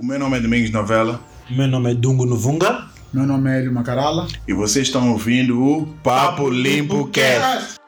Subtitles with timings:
[0.00, 2.86] O meu nome é Domingos Novela Meu nome é Dungo Novunga.
[3.12, 4.28] Meu nome é Hélio Macarala.
[4.46, 7.80] e vocês estão ouvindo o Papo Limpo Cast.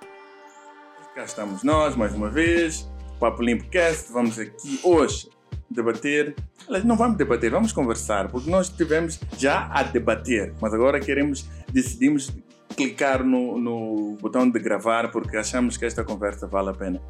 [1.15, 4.11] Cá estamos nós mais uma vez, Papo Limpo Cast.
[4.13, 5.29] Vamos aqui hoje
[5.71, 6.35] debater.
[6.67, 11.47] Aliás, não vamos debater, vamos conversar, porque nós tivemos já a debater, mas agora queremos,
[11.73, 12.33] decidimos
[12.77, 17.01] clicar no, no botão de gravar porque achamos que esta conversa vale a pena.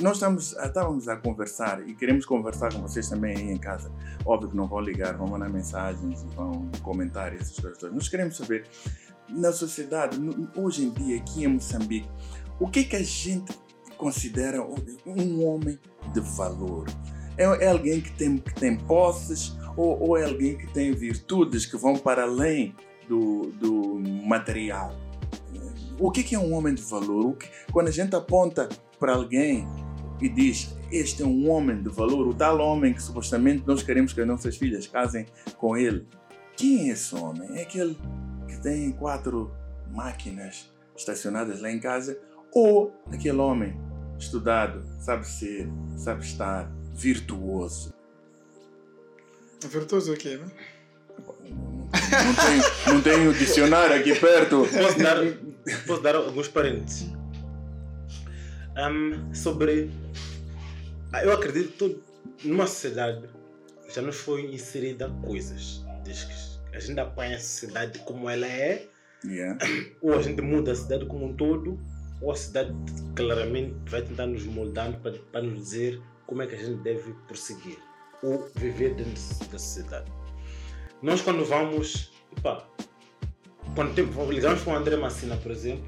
[0.00, 3.90] Nós estamos, estávamos a conversar e queremos conversar com vocês também aí em casa.
[4.24, 7.94] Óbvio que não vão ligar, vão mandar mensagens vão comentar essas coisas todas.
[7.94, 8.66] Nós queremos saber,
[9.28, 10.18] na sociedade,
[10.54, 12.08] hoje em dia, aqui em Moçambique,
[12.58, 13.52] o que é que a gente
[13.96, 14.62] considera
[15.06, 15.78] um homem
[16.12, 16.86] de valor?
[17.36, 21.64] É, é alguém que tem, que tem posses ou, ou é alguém que tem virtudes
[21.64, 22.74] que vão para além
[23.08, 24.94] do, do material?
[25.98, 27.36] O que é que é um homem de valor?
[27.36, 28.68] Que- quando a gente aponta
[29.00, 29.66] para alguém
[30.20, 34.12] e diz este é um homem de valor, o tal homem que supostamente nós queremos
[34.12, 35.26] que as nossas filhas casem
[35.56, 36.06] com ele,
[36.56, 37.58] quem é esse homem?
[37.58, 37.96] É aquele
[38.46, 39.50] que tem quatro
[39.90, 42.18] máquinas estacionadas lá em casa
[42.52, 43.80] ou aquele homem
[44.18, 47.94] estudado, sabe ser, sabe estar, virtuoso?
[49.64, 50.50] É virtuoso o quê, né?
[51.92, 54.66] Não tenho, não tenho dicionário aqui perto.
[54.66, 55.16] Posso dar,
[55.86, 57.19] posso dar alguns parênteses.
[58.80, 59.90] Ahm, sobre.
[61.22, 62.00] Eu acredito
[62.38, 63.28] que numa sociedade
[63.92, 65.84] já nos foi inserida coisas.
[66.04, 68.88] Desde que a gente apanha a sociedade como ela é,
[69.22, 69.58] Yeah.
[70.00, 71.78] ou a gente muda a cidade como um todo,
[72.22, 72.72] ou a cidade
[73.14, 77.12] claramente vai tentar nos moldando para, para nos dizer como é que a gente deve
[77.28, 77.76] prosseguir
[78.22, 79.12] ou viver dentro
[79.50, 80.10] da sociedade.
[81.02, 82.66] Nós quando vamos, epá,
[83.74, 85.84] quando ligamos para o André Massina, por exemplo,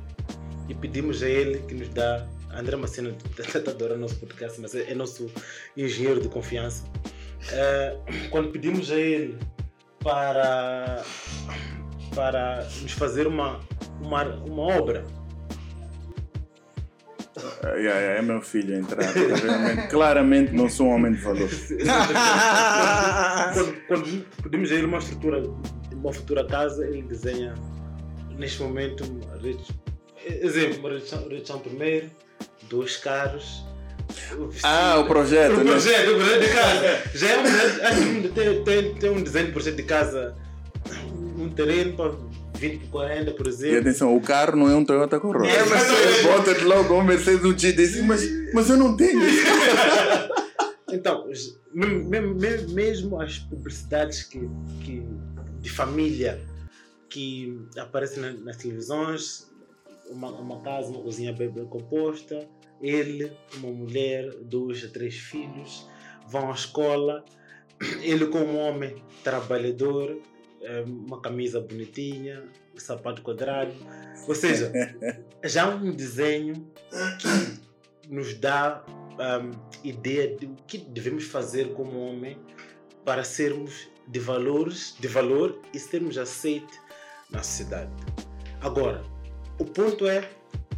[0.69, 4.95] e pedimos a ele que nos dá, André está adorando nosso podcast, mas é, é
[4.95, 5.31] nosso
[5.77, 6.85] engenheiro de confiança.
[7.51, 7.97] Eh,
[8.31, 9.39] quando pedimos a ele
[10.03, 11.03] para
[12.15, 13.61] para nos fazer uma,
[14.01, 15.05] uma, uma obra.
[17.65, 19.01] Ah, yeah, yeah, é meu filho a entrar.
[19.03, 21.49] Realmente, claramente não sou um homem de valor.
[23.55, 25.43] quando, quando pedimos a ele uma estrutura,
[25.93, 27.55] uma futura casa, ele desenha
[28.37, 29.65] neste momento, uma rede-
[30.27, 30.91] exemplo,
[31.31, 32.11] redução primeiro,
[32.69, 33.65] dois carros.
[34.63, 35.55] Ah, o projeto.
[35.55, 35.65] O né?
[35.65, 37.03] projeto, o projeto de casa.
[37.15, 40.37] Já é um projeto, acho que tem, tem, tem um desenho de projeto de casa,
[41.39, 42.13] um terreno para
[42.59, 43.79] 20 por 40, por E exemplo.
[43.81, 45.49] atenção, o carro não é um Toyota Corolla.
[45.49, 48.23] É, mas- Ele bota de logo um Mercedes um desse, mas,
[48.53, 49.21] mas eu não tenho.
[50.93, 51.27] Então,
[52.69, 54.41] mesmo as publicidades que,
[54.85, 55.03] que,
[55.61, 56.39] de família
[57.09, 59.51] que aparecem na- nas televisões,
[60.13, 62.49] uma, uma casa, uma cozinha bem, bem composta,
[62.81, 65.89] ele, uma mulher, dois a três filhos,
[66.29, 67.25] vão à escola,
[68.01, 70.21] ele como homem trabalhador,
[70.63, 73.73] eh, uma camisa bonitinha, um sapato quadrado,
[74.27, 74.73] ou seja,
[75.45, 76.55] já um desenho
[77.19, 79.51] que nos dá um,
[79.85, 82.39] ideia de o que devemos fazer como homem
[83.05, 86.79] para sermos de valores, de valor e sermos aceitos
[87.31, 87.91] na sociedade.
[88.61, 89.03] Agora,
[89.63, 90.29] o ponto é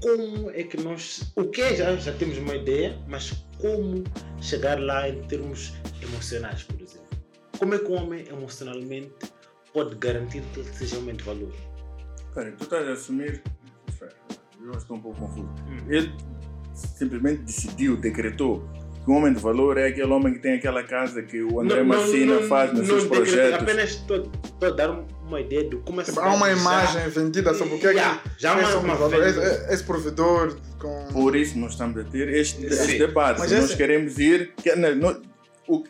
[0.03, 4.05] como é que nós, o que é, já já temos uma ideia, mas como
[4.41, 5.73] chegar lá em termos
[6.03, 7.05] emocionais, por exemplo.
[7.59, 9.11] Como é que o homem emocionalmente
[9.73, 11.53] pode garantir que ele seja um homem de valor?
[12.35, 13.43] Pera, tu estás a assumir.
[14.63, 15.49] Eu estou um pouco confuso.
[15.69, 15.77] Hum.
[15.89, 16.13] Ele
[16.75, 18.63] simplesmente decidiu, decretou
[19.05, 21.83] que o homem de valor é aquele homem que tem aquela casa que o André
[21.83, 23.63] Não- não- Massina não- faz nos não seus projetos.
[23.63, 24.31] Apenas estou
[24.63, 24.91] a dar
[25.35, 27.97] uma ideia de como é Tipo, há uma imagem vendida sobre o que é que
[28.39, 29.29] Já, esse uma, de valor, venda.
[29.29, 31.07] esse, esse provedor com...
[31.13, 33.41] Por isso nós estamos a ter este, este debate.
[33.41, 34.53] Mas nós esse- queremos ir.
[34.63, 35.23] Que, não, não,
[35.69, 35.83] o,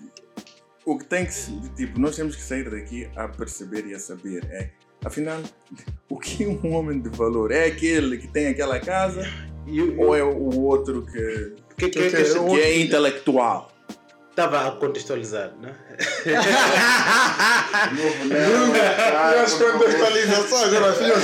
[0.87, 3.99] o que tem que se- tipo, nós temos que sair daqui a perceber e a
[3.99, 4.71] saber é,
[5.05, 5.41] afinal,
[6.09, 7.51] o que é um homem de valor?
[7.53, 9.23] É aquele que tem aquela casa
[9.67, 13.71] E ou é o outro que, que, que, que- que, que- que é intelectual?
[14.35, 15.75] Estava a contextualizar, né?
[19.45, 21.15] As contextualizações, eu acho, eu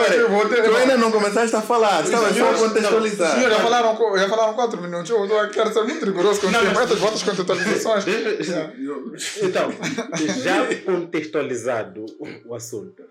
[0.00, 0.62] acho, que eu vou ter...
[0.64, 3.40] Tu ainda não começaste a falar, estava só a Senhor, contextualizar.
[3.40, 6.74] já falaram, já falaram quatro minutos, eu estou- quero ser muito rigoroso com Não, tempo,
[6.74, 8.04] mas- essas vossas contextualizações.
[9.42, 9.72] Então,
[10.42, 12.06] já contextualizado
[12.46, 13.02] o- assunto,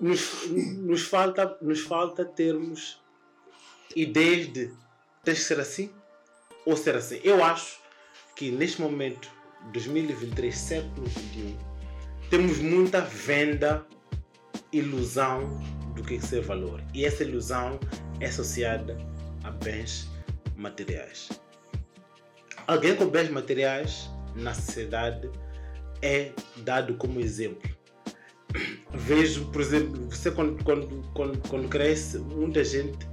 [0.00, 3.00] nos, nos, falta, nos falta termos
[3.96, 4.70] ideias de
[5.24, 5.90] tens que ser assim
[6.66, 7.20] ou ser assim.
[7.24, 7.81] Eu acho
[8.42, 9.30] que neste momento,
[9.72, 11.56] 2023, século 21,
[12.28, 13.86] temos muita venda,
[14.72, 15.60] ilusão
[15.94, 16.82] do que é ser valor.
[16.92, 17.78] E essa ilusão
[18.18, 18.98] é associada
[19.44, 20.10] a bens
[20.56, 21.28] materiais.
[22.66, 25.30] Alguém com bens materiais na sociedade
[26.00, 26.32] é
[26.64, 27.70] dado como exemplo.
[28.92, 33.06] Vejo, por exemplo, você quando, quando, quando, quando cresce, muita gente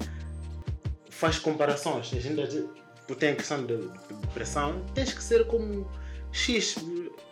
[1.12, 2.12] faz comparações.
[2.16, 2.68] A gente,
[3.10, 3.78] gente tem a questão de
[4.22, 5.90] depressão, tens que ser como
[6.32, 6.76] X.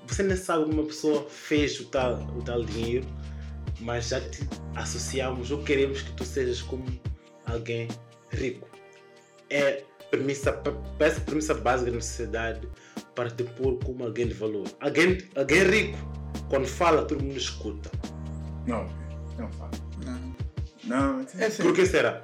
[0.08, 3.06] Você nem sabe como uma pessoa fez o tal, o tal dinheiro,
[3.80, 6.86] mas já te associamos ou queremos que tu sejas como
[7.46, 7.88] alguém
[8.32, 8.68] rico.
[9.50, 10.54] É premissa,
[10.98, 12.68] parece premissa básica da sociedade
[13.14, 14.66] para te pôr como alguém de valor.
[14.80, 15.98] Alguém, alguém rico,
[16.50, 17.92] quando fala, todo mundo escuta.
[18.66, 18.88] Não,
[19.38, 19.72] não fala.
[20.06, 20.38] Não.
[20.84, 21.64] Não, É assim.
[21.64, 22.24] Por que será?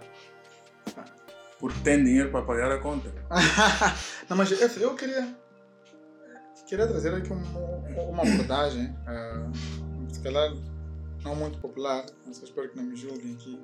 [1.64, 3.10] Porque tem dinheiro para pagar a conta.
[4.30, 5.34] não, mas esse, eu queria.
[6.68, 9.46] Queria trazer aqui uma, uma abordagem, eh,
[10.12, 10.52] se calhar
[11.24, 13.58] não muito popular, mas eu espero que não me julguem aqui.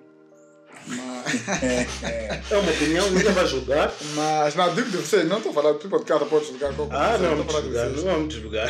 [0.88, 1.50] Mas,
[2.50, 3.92] É uma opinião, ninguém vai julgar.
[4.16, 6.96] mas não, digo de vocês, não estou a falar, tipo, de cada pode julgar qualquer
[6.96, 8.70] Ah, coisa, não, estou a vamos falar julgar, não vamos julgar.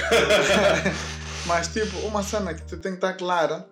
[1.46, 3.70] Mas, tipo, uma cena que tem que estar clara,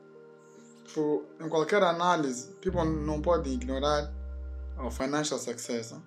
[0.86, 4.17] tipo, em qualquer análise, people não pode ignorar
[4.80, 5.92] o financial success.
[5.92, 6.00] né?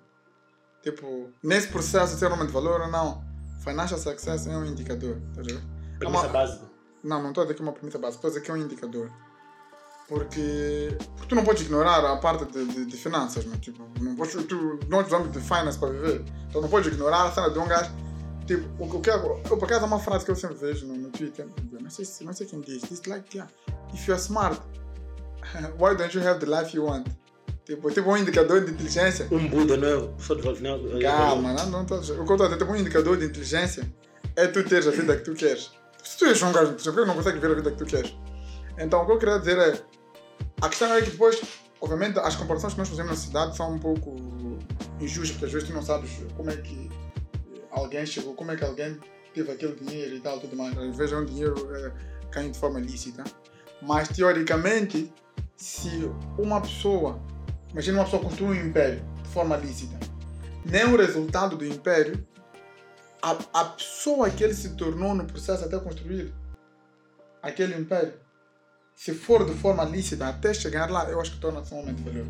[0.83, 3.23] Tipo, nesse processo ser homem de valor ou não,
[3.63, 5.41] financial success é um indicador, tá?
[5.41, 6.71] É Premissa uma- básica.
[7.03, 8.53] Não, não estou a dizer que é uma premissa básica, estou a dizer que é
[8.53, 9.11] um indicador.
[10.07, 13.57] Porque, porque tu não podes ignorar a parte de, de, de finanças, né?
[13.61, 16.25] tipo, não podes, tu, nós precisamos de finance para viver.
[16.49, 17.89] Então não podes ignorar a cena de um gajo.
[18.45, 20.95] Tipo, o, o que eu, por acaso, há uma frase que eu sempre vejo no,
[20.95, 23.49] no Twitter, não sei, se- não sei quem diz, diz like, yeah,
[23.93, 24.59] if you're smart,
[25.79, 27.07] why don't you have the life you want?
[27.65, 29.27] Tipo, tipo um indicador de inteligência.
[29.31, 30.61] Um Buda não é pessoa de valor.
[30.61, 33.87] Não, é Calma, não, não tô, o a dizer, tipo, um indicador de inteligência
[34.35, 35.71] é tu teres a vida que tu queres.
[36.03, 37.85] Se tu és um gajo inteligente, por que não consegue ver a vida que tu
[37.85, 38.15] queres?
[38.77, 39.79] Então, o que eu queria dizer é,
[40.61, 41.39] a questão é que depois,
[41.79, 44.15] obviamente, as comparações que nós fazemos na cidade são um pouco
[44.99, 46.89] injustas, porque às vezes tu não sabes como é que
[47.69, 48.97] alguém chegou, como é que alguém
[49.33, 50.77] teve aquele dinheiro e tal, tudo mais.
[50.77, 51.91] Às vezes é um dinheiro é,
[52.31, 53.23] caindo de forma lícita.
[53.81, 55.11] Mas, teoricamente,
[55.55, 57.19] se uma pessoa,
[57.71, 59.97] imagina uma pessoa construir um império de forma lícita,
[60.65, 62.25] nem o resultado do império,
[63.21, 66.33] a, a pessoa que ele se tornou no processo até construir
[67.41, 68.13] aquele império,
[68.95, 72.03] se for de forma lícita até chegar lá, eu acho que torna-se um homem de
[72.03, 72.27] valor.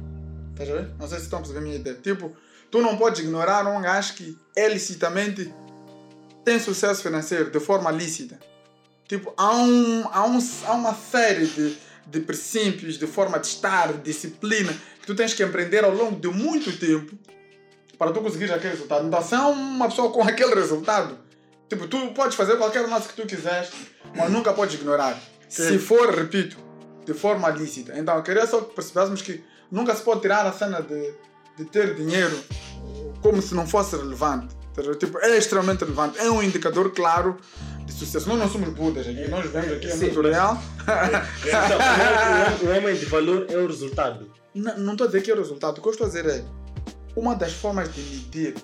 [0.51, 0.95] Estás a ver?
[0.97, 1.97] Não sei se estão a perceber a minha ideia.
[1.97, 2.35] Tipo,
[2.69, 5.53] tu não podes ignorar um gajo que é licitamente
[6.45, 8.39] tem sucesso financeiro de forma lícita.
[9.07, 11.77] Tipo, há, um, há, um, há uma série de,
[12.07, 16.19] de princípios, de forma de estar, de disciplina, que tu tens que empreender ao longo
[16.19, 17.17] de muito tempo
[17.97, 19.07] para tu conseguir aquele resultado.
[19.07, 21.17] Então, se é uma pessoa com aquele resultado,
[21.69, 23.69] tipo, tu podes fazer qualquer análise que tu quiseres,
[24.15, 25.19] mas nunca podes ignorar.
[25.47, 26.57] Se for, repito,
[27.05, 27.97] de forma lícita.
[27.97, 31.13] Então, eu queria só que percebêssemos que nunca se pode tirar a cena de,
[31.57, 32.37] de ter dinheiro
[33.21, 34.55] como se não fosse relevante.
[34.97, 36.17] Tipo, é extremamente relevante.
[36.19, 37.37] É um indicador claro
[37.93, 38.27] de sucesso.
[38.29, 39.27] Nós não somos budas aqui.
[39.29, 40.63] Nós vivemos aqui, é Sim, muito mas- real.
[41.47, 44.31] Então, o, homem de valor é o resultado.
[44.53, 45.77] Não não estou a dizer que é o resultado.
[45.77, 46.43] O que eu estou a dizer é
[47.15, 48.55] uma das formas de medir.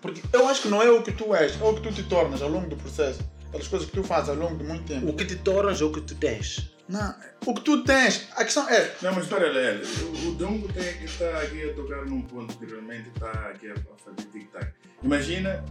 [0.00, 2.02] Porque eu acho que não é o que tu és, é o que tu te
[2.02, 3.20] tornas ao longo do processo.
[3.50, 5.08] Pelas coisas que tu fazes ao longo de muito tempo.
[5.10, 6.72] O que te tornas é o que tu tens.
[6.88, 7.14] Não,
[7.46, 8.28] o que tu tens.
[8.34, 8.92] A questão é.
[9.00, 12.56] Não, mas espera aí, o, o Dongo tem que está aqui a tocar num ponto
[12.58, 14.72] que realmente está aqui a, a fazer tic-tac.
[15.02, 15.64] Imagina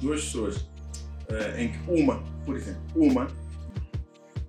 [0.00, 0.66] duas pessoas
[1.30, 3.26] eh, em que uma, por exemplo, uma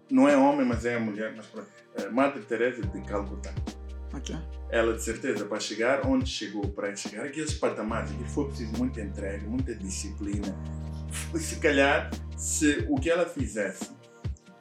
[0.10, 3.54] não é homem, mas é mulher, mas pronto, eh, Madre Teresa de Calcutá.
[4.14, 4.36] Ok.
[4.70, 9.02] Ela de certeza para chegar onde chegou, para chegar aqueles patamares, que foi preciso muita
[9.02, 10.56] entrega, muita disciplina.
[11.36, 13.92] Se calhar, se o que ela fizesse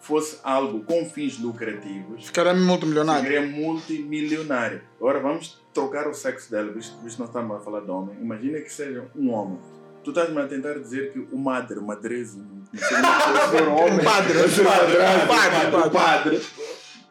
[0.01, 3.23] fosse algo com fins lucrativos, Ficará multimilionário.
[3.25, 4.83] seria multimilionária.
[5.01, 8.17] Agora vamos trocar o sexo dela, visto que nós estamos a falar de homem.
[8.21, 9.59] Imagina que seja um homem.
[10.07, 11.99] Tu estás-me a tentar dizer que o madre, o como
[13.59, 13.99] é homem.
[13.99, 16.43] O padre, o padre, o padre, o padre.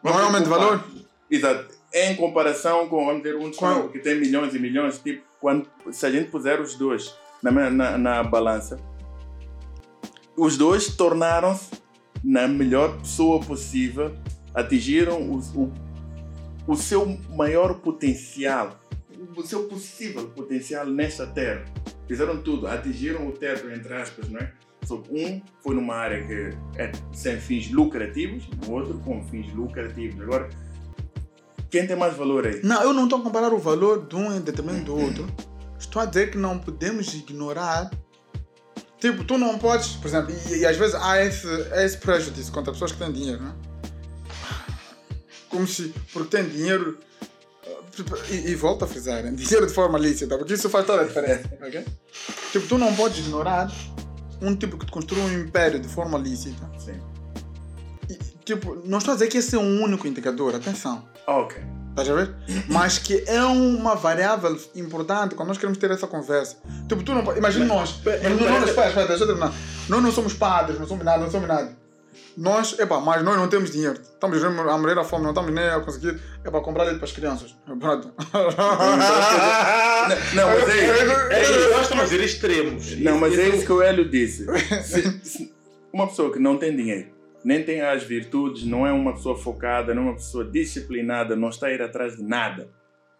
[0.02, 0.82] Não é homem de valor?
[1.30, 1.74] Exato.
[1.92, 3.50] Em comparação com, vamos dizer, um
[3.90, 7.98] que tem milhões e milhões, tipo, quando, se a gente puser os dois na, na,
[7.98, 8.80] na balança,
[10.34, 11.72] os dois tornaram-se
[12.24, 14.16] na melhor pessoa possível,
[14.54, 15.72] atingiram o, o,
[16.66, 18.80] o seu maior potencial,
[19.36, 21.62] o seu possível potencial nesta terra.
[22.06, 24.52] Fizeram tudo, atingiram o teto, entre aspas, não é?
[24.84, 29.52] Só que um foi numa área que é sem fins lucrativos, o outro com fins
[29.52, 30.20] lucrativos.
[30.20, 30.48] Agora,
[31.70, 32.60] quem tem mais valor aí?
[32.62, 35.26] Não, eu não estou a comparar o valor de um em detrimento do outro.
[35.78, 37.90] Estou a dizer que não podemos ignorar.
[39.00, 42.72] Tipo, tu não podes, por exemplo, e, e às vezes há esse, esse prejuízo contra
[42.72, 43.54] pessoas que têm dinheiro, né?
[45.48, 46.98] Como se, porque têm dinheiro.
[48.30, 49.34] E, e volto a frisar, hein?
[49.34, 51.84] dinheiro de forma lícita, porque isso faz toda a diferença, ok?
[52.52, 53.70] Tipo, tu não podes ignorar
[54.40, 56.70] um tipo que te construiu um império de forma lícita.
[56.78, 57.00] Sim.
[58.10, 61.04] E, tipo, não estou a dizer que esse é um único indicador, atenção.
[61.26, 61.62] Ok.
[61.90, 62.34] Estás a ver?
[62.68, 66.58] Mas que é uma variável importante quando nós queremos ter essa conversa.
[66.86, 67.98] Tipo, tu não Imagina nós.
[68.04, 68.22] Mas-
[70.02, 71.85] não somos padres, não somos nada, não somos nada.
[72.36, 73.98] Nós, epá, mas nós não temos dinheiro.
[74.00, 77.12] Estamos a morrer a fome, não estamos nem a conseguir epá, comprar leite para as
[77.12, 77.56] crianças.
[77.80, 78.12] Pronto.
[80.34, 81.12] Não, mas é isso.
[81.32, 82.96] É, nós estamos a ver extremos.
[83.00, 84.46] Não, mas é isso que o Hélio disse.
[84.84, 85.54] Se- se
[85.92, 87.08] uma pessoa que não tem dinheiro,
[87.44, 91.48] nem tem as virtudes, não é uma pessoa focada, não é uma pessoa disciplinada, não
[91.48, 92.68] está a ir atrás de nada.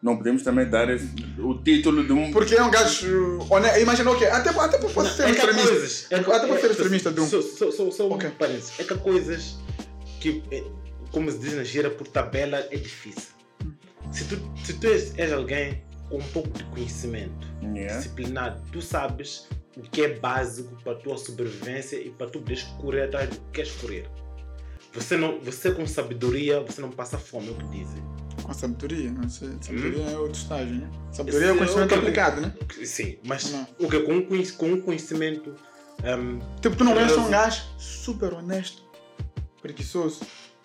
[0.03, 2.31] Não podemos também dar esse- o título de um.
[2.31, 3.39] Porque é um gajo.
[3.51, 3.81] honesto.
[3.81, 5.69] Imagina, ok, até, até pode ser é que extremista.
[5.71, 6.07] coisas.
[6.11, 7.27] É, Até pode ser extremista de um.
[7.27, 8.29] Só, só, só, só Ok.
[8.29, 8.79] um parênteses.
[8.79, 9.57] É que há coisas
[10.21, 10.63] que, é,
[11.11, 13.31] como se diz na gira, por tabela é difícil.
[14.13, 17.97] Se tu, se tu és, és alguém com um pouco de conhecimento, Yeah.
[17.97, 22.63] disciplinado, tu sabes o que é básico para a tua sobrevivência e para tu poderes
[22.81, 24.09] correr atrás do que queres correr.
[24.95, 28.03] Você, não, você com sabedoria, você não passa fome, é o que dizem.
[28.43, 29.51] Com sabedoria, não sei.
[29.61, 30.11] Sabedoria Hum.
[30.13, 30.89] é outro estágio, né?
[31.13, 32.53] Sabedoria é o Esse- conhecimento ok, aplicado, né?
[32.85, 33.67] Sim, mas Não.
[33.81, 34.23] o que com, um
[34.57, 35.55] com um conhecimento
[36.05, 38.83] hum, Tipo, tu não conheces um gajo super honesto,
[39.63, 40.21] preguiçoso,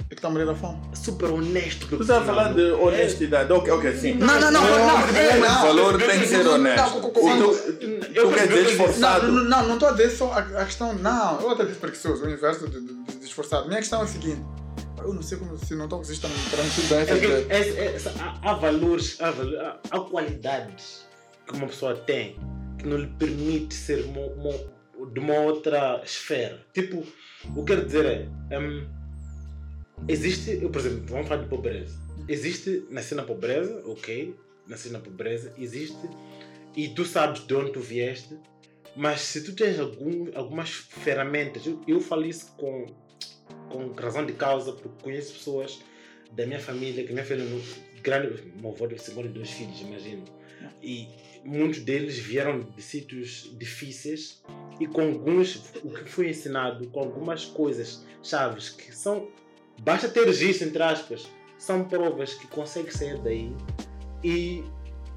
[0.05, 0.79] e que está a morrer da fome.
[0.93, 1.87] super honesto.
[1.87, 3.51] Tu estás a falar de honestidade.
[3.53, 4.13] Ok, ok, sim.
[4.15, 5.59] Não, não, não, não, não, É, não.
[5.59, 6.77] O valor tem que ser honesto.
[6.91, 7.81] Não, O tu-
[8.13, 9.27] Tu quer dizer esforçado?
[9.31, 10.93] Não, não, não, não estou a dizer só a, a questão.
[10.93, 13.67] Não, eu até disse preguiçoso, o inverso de, de, de esforçado.
[13.69, 14.41] Minha questão é a seguinte:
[15.03, 16.07] eu não sei como se não estou bem
[16.99, 21.05] essa É é- é- há, há valores, há, há- há qualidades
[21.47, 22.35] que uma pessoa tem
[22.77, 26.65] que não lhe permite ser uma- uma- de uma outra esfera.
[26.73, 28.05] Tipo, o que eu quero dizer
[28.49, 28.59] é.
[28.59, 28.87] hum,
[30.07, 31.99] existe, eu, por exemplo, vamos falar de pobreza.
[32.27, 34.35] Existe, nascer na pobreza, ok,
[34.67, 35.97] nascer na pobreza, existe,
[36.75, 38.37] e tu sabes de onde tu vieste,
[38.95, 42.85] mas se tu tens algum, algumas ferramentas, eu, eu falo isso com,
[43.71, 45.79] com razão de causa, porque conheço pessoas
[46.31, 47.61] da minha família, que minha filha no
[48.01, 50.23] grande, meu avô teve 52 filhos, imagino.
[50.81, 51.07] E
[51.43, 54.41] muitos deles vieram de sítios difíceis
[54.79, 59.27] e com alguns, o que foi ensinado, com algumas coisas chaves que são,
[59.81, 63.51] basta ter registro, entre aspas, são provas que consegues sair daí
[64.23, 64.63] e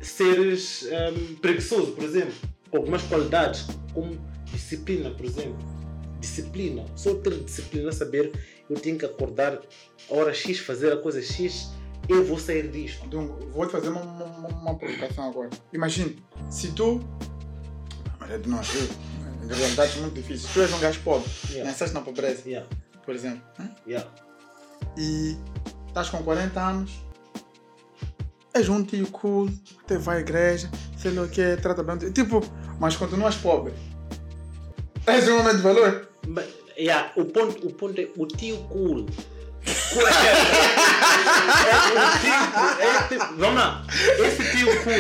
[0.01, 2.35] seres hum, preguiçoso, por exemplo,
[2.71, 4.19] com algumas qualidades, como
[4.53, 5.84] disciplina, por exemplo.
[6.25, 8.33] Disciplina, só ter disciplina, saber
[8.71, 9.61] eu tenho que acordar
[10.11, 11.71] a hora X, fazer a coisa X,
[12.09, 13.05] eu vou sair disto.
[13.05, 15.51] Então, vou te fazer uma, uma, uma provocação agora.
[15.73, 16.17] Imagine,
[16.51, 17.01] se tu.
[18.19, 18.83] Mas é de nós, eu,
[19.45, 20.51] em realidades muito difíceis.
[20.53, 21.71] Tu és um gajo pobre, Yeah.
[21.71, 22.67] nasceste na pobreza, Yeah,
[23.05, 23.43] por exemplo,
[23.87, 24.09] yeah.
[24.97, 25.37] e
[25.89, 26.91] estás com 40 anos,
[28.55, 29.51] és um tio cool,
[29.85, 31.99] até vai à igreja, sei lá o que, trata bem.
[32.13, 32.41] Tipo,
[32.81, 33.75] mas continuas pobre.
[35.07, 36.14] És um homem de valor?
[36.27, 36.45] But,
[36.79, 39.07] yeah, o, ponto, o ponto é o tio cool.
[39.67, 39.71] é,
[41.95, 42.33] o tio,
[42.81, 43.85] é, tipo- vamos lá,
[44.19, 44.95] esse tio cool.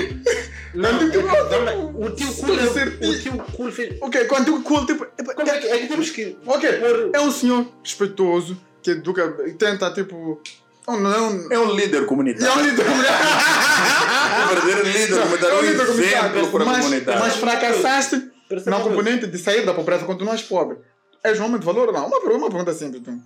[0.74, 3.96] Não, é que- vamos lá, o tio cool, é, o tio cool fez.
[4.00, 5.04] Ok, quando digo cool, tipo.
[5.04, 6.36] é- Como é que, é que temos que.
[6.46, 10.40] Ok, pôr- é um senhor respeitoso que educa, e tenta, tipo.
[10.86, 11.52] Não é um.
[11.52, 12.54] É um líder É comunitário.
[12.54, 15.54] um líder Um verdadeiro líder comunitário.
[15.54, 16.36] É Um líder comunitário.
[16.36, 17.18] exemplo para a Mas, comunidade.
[17.20, 18.30] mas fracassaste
[18.66, 20.76] na componente de sair da pobreza, continuas pobre.
[21.24, 22.06] És um homem de valor ou não?
[22.06, 23.00] Uma pergunta, uma pergunta simples.
[23.00, 23.20] Então.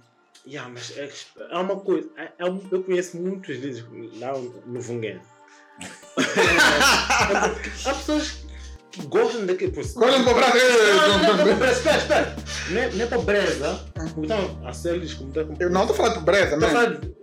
[0.46, 1.10] Yeah, mas é,
[1.50, 2.08] é uma coisa.
[2.16, 3.84] É, é eu conheço muitos líderes
[4.18, 4.32] lá
[4.66, 5.20] no Vungen.
[7.84, 8.44] Há pessoas
[8.90, 9.72] que gostam daquele.
[9.72, 10.24] Por, Gostam de?
[10.24, 10.32] Não,
[11.08, 12.36] não, não, não, pobreza, espera, espera.
[12.70, 13.84] Não é, não é pobreza.
[14.16, 15.60] Então, a ser líderes comunitários.
[15.60, 16.68] Eu não estou falando de pobreza, Estou a né?
[16.68, 17.14] falar de de-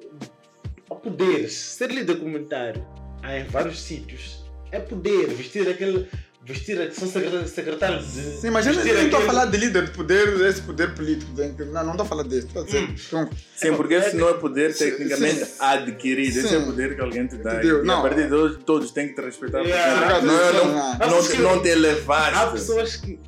[0.91, 1.53] a poderes.
[1.53, 2.86] Ser líder comunitário
[3.24, 4.44] há em vários sítios.
[4.72, 5.27] É poder.
[5.29, 6.10] Vestir aquele.
[6.45, 7.07] Vestir a- são
[7.47, 8.21] secretários de.
[8.39, 11.31] Sim, mas eu não estou a falar de líder, de poder, esse poder político.
[11.71, 12.45] Não, não estou a falar desse.
[12.45, 12.83] Estou a dizer.
[12.83, 12.95] Hum.
[13.07, 15.53] Então, Sim, porque esse não é poder tecnicamente sim.
[15.59, 16.37] adquirido.
[16.39, 16.55] Esse Sim.
[16.55, 17.53] é o poder que alguém te dá.
[17.55, 17.83] Entendeu?
[17.83, 17.99] E Não.
[17.99, 19.61] a partir de hoje todos têm que te respeitar.
[19.61, 20.21] Yeah.
[20.21, 20.97] Não, é- não, Ah.
[21.09, 22.51] não, te, não te Há elevaste.
[22.51, 23.19] pessoas que.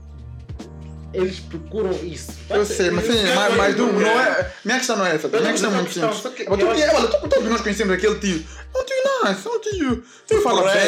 [1.18, 2.32] Eles procuram isso.
[2.50, 4.52] eu sei, mas sim, mas, mas não, não é.
[4.64, 5.28] Minha questão não é essa.
[5.28, 6.26] Minha questão é muito simples.
[6.48, 8.46] olha, todos nós conhecemos aquele tio.
[8.76, 8.96] É um tio
[9.26, 10.04] nice, é um tio.
[10.28, 10.82] Tu fala bem,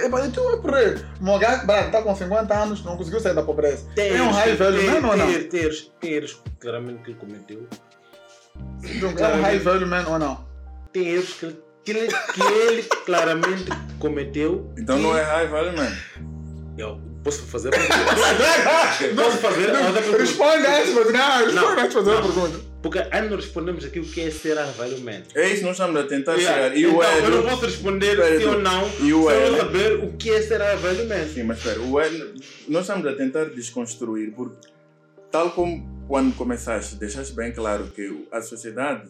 [0.00, 1.06] é mas tu é porreiro.
[1.20, 3.86] O gajo, está com 50 anos, não conseguiu sair da pobreza.
[3.96, 5.30] É um raio velho, tem- man ou não?
[5.30, 7.68] Erros, tem erros, claramente, que ele cometeu.
[8.82, 10.44] Então, É um raio velho, man ou não?
[10.92, 14.72] Tem erros que, ele- que, ele, que ele claramente cometeu.
[14.76, 15.96] Então não é raiva, olha, mano.
[16.76, 17.94] Eu posso fazer a pergunta.
[19.22, 20.18] posso fazer a pergunta.
[20.18, 22.22] Responde a essa, mas não, responde essa fazer a Não.
[22.22, 22.70] pergunta.
[22.82, 25.38] Porque ainda não respondemos aqui o que é ser avaliamento.
[25.38, 26.62] É isso nós estamos a tentar Yeah.
[26.62, 26.76] chegar.
[26.78, 29.92] E o Então, eu não posso responder sim ou não E o sem eu saber
[30.02, 31.34] o que é ser avaliamento.
[31.34, 32.34] Sim, mas espera, o Hélio,
[32.68, 34.56] nós estamos a tentar desconstruir, porque
[35.30, 39.08] tal como quando começaste, deixaste bem claro que a sociedade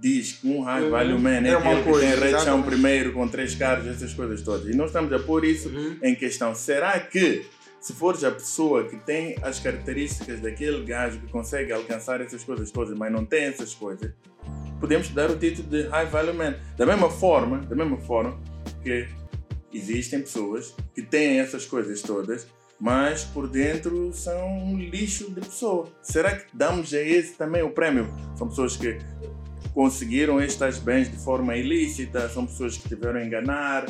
[0.00, 0.90] diz que um high Uhum.
[0.90, 2.66] value man é, É uma que coisa, tem exatamente.
[2.66, 4.66] primeiro com três carros, essas coisas todas.
[4.72, 5.96] E nós estamos a pôr isso Uhum.
[6.02, 6.54] em questão.
[6.54, 7.46] Será que
[7.80, 12.70] se fores a pessoa que tem as características daquele gajo que consegue alcançar essas coisas
[12.70, 14.10] todas, mas não tem essas coisas,
[14.80, 16.54] podemos dar o título de high value man.
[16.78, 18.38] Da mesma forma, da mesma forma
[18.82, 19.06] que
[19.72, 22.46] existem pessoas que têm essas coisas todas,
[22.80, 25.88] mas por dentro são um lixo de pessoa.
[26.02, 28.08] Será que damos a esse também o prémio?
[28.36, 28.98] São pessoas que
[29.74, 33.86] conseguiram estes bens de forma ilícita, são pessoas que tiveram a enganar,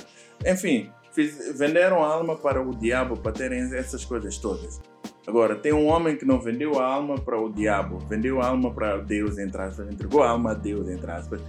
[0.47, 4.81] enfim, fiz- venderam a alma para o diabo para terem essas coisas todas.
[5.27, 8.73] Agora, tem um homem que não vendeu a alma para o diabo, vendeu a alma
[8.73, 11.41] para Deus, entre aspas, entregou a alma a Deus, entre aspas.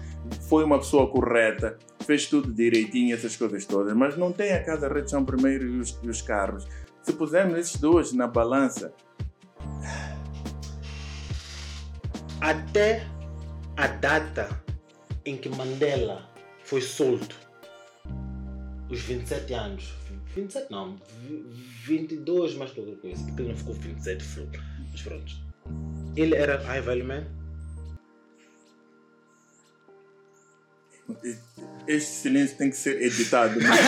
[0.47, 4.89] Foi uma pessoa correta, fez tudo direitinho, essas coisas todas, mas não tem a casa
[4.89, 6.65] de chão primeiro e os, e os carros.
[7.01, 8.93] Se pusermos esses dois na balança,
[12.41, 13.07] Até
[13.77, 14.49] a data
[15.25, 16.29] em que Mandela
[16.63, 17.35] foi solto,
[18.89, 19.93] os 27 anos,
[20.35, 21.43] 27 não, vi-
[21.85, 24.47] 22 mais qualquer coisa, porque ele não ficou 27 flow,
[24.91, 25.33] mas pronto.
[26.15, 27.23] Ele era high value man?
[31.87, 33.59] este silêncio tem que ser editado.
[33.59, 33.69] né?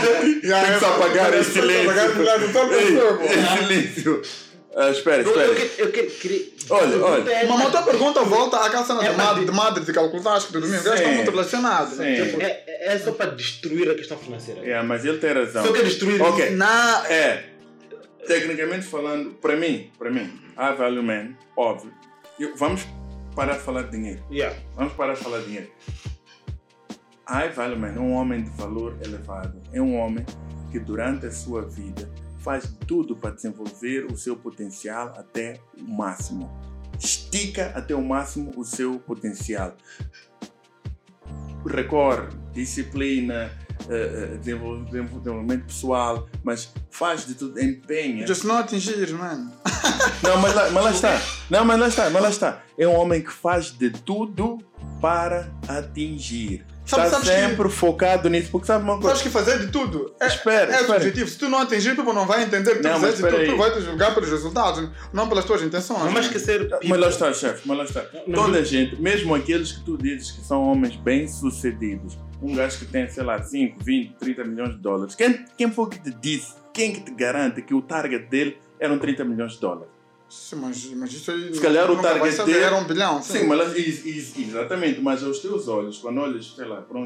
[0.00, 1.90] Tem que se apagar é, esse tem que silêncio.
[1.90, 4.22] apagar esse silêncio,
[4.70, 4.76] silêncio.
[4.76, 5.68] Ah, espera, Eu, eu, espera.
[5.68, 6.46] que- eu que- queria.
[6.70, 7.30] Olha, olha.
[7.30, 10.46] É, Mas a tua pergunta volta àquela cena É, de, de madre de cálculos, acho
[10.46, 10.86] que do domingo.
[10.86, 11.96] Eles estão muito relacionados.
[11.98, 12.24] né?
[12.24, 14.64] Tipo, é, é só para destruir a questão financeira.
[14.64, 15.64] É, mas ele tem razão.
[15.66, 16.22] Só quer destruir.
[16.22, 16.50] Ok.
[16.50, 17.44] na, É,
[18.26, 21.92] tecnicamente falando, para mim, para mim, high value man, óbvio.
[22.38, 22.82] Eu- vamos
[23.34, 24.22] parar de falar de dinheiro.
[24.30, 24.56] Yeah.
[24.76, 25.68] Vamos parar de falar de dinheiro.
[27.26, 29.60] High value man é um homem de valor elevado.
[29.72, 30.24] É um homem
[30.70, 32.08] que durante a sua vida
[32.40, 36.50] faz de tudo para desenvolver o seu potencial até o máximo.
[36.98, 39.74] Estica até o máximo o seu potencial.
[41.66, 43.50] Recorre, disciplina,
[43.88, 48.26] eh, eh, desenvol- desenvolvimento pessoal, mas faz de tudo, empenha.
[48.26, 49.52] just não atingir, mano.
[50.22, 51.20] Não, mas lá, mas lá está.
[51.50, 52.62] Não, mas lá está, mas lá está.
[52.78, 54.58] É um homem que faz de tudo
[55.00, 56.64] para atingir.
[56.90, 59.08] Sabe- está sabes que- sempre focado nisso, porque sabe uma coisa?
[59.08, 61.00] Sabes que fazer de tudo é, Espera, é espera.
[61.00, 61.28] subjetivo.
[61.30, 63.40] Se tu não atingir, tu não vai entender que tu Não, mas fizeste de tudo.
[63.42, 63.70] espera Tu aí.
[63.70, 66.04] vai te julgar pelos resultados, não pelas tuas intenções.
[66.04, 66.68] Não vai esquecer.
[66.84, 68.04] Mas lá está, chefe, mas lá está.
[68.26, 68.58] Não, Toda não.
[68.58, 73.08] a gente, mesmo aqueles que tu dizes que são homens bem-sucedidos, um gajo que tem,
[73.08, 76.92] sei lá, 5, 20, 30 milhões de dólares, quem, quem foi que te disse, quem
[76.92, 79.88] que te garante que o target dele eram 30 milhões de dólares?
[80.30, 81.52] Sim, mas, mas isso aí.
[81.54, 83.20] Se calhar o target saber, dele- Era um bilhão.
[83.22, 86.80] Sim, Sim, mas lá- ex- ex- exatamente, mas aos teus olhos, quando olhas, sei lá,
[86.82, 87.00] para.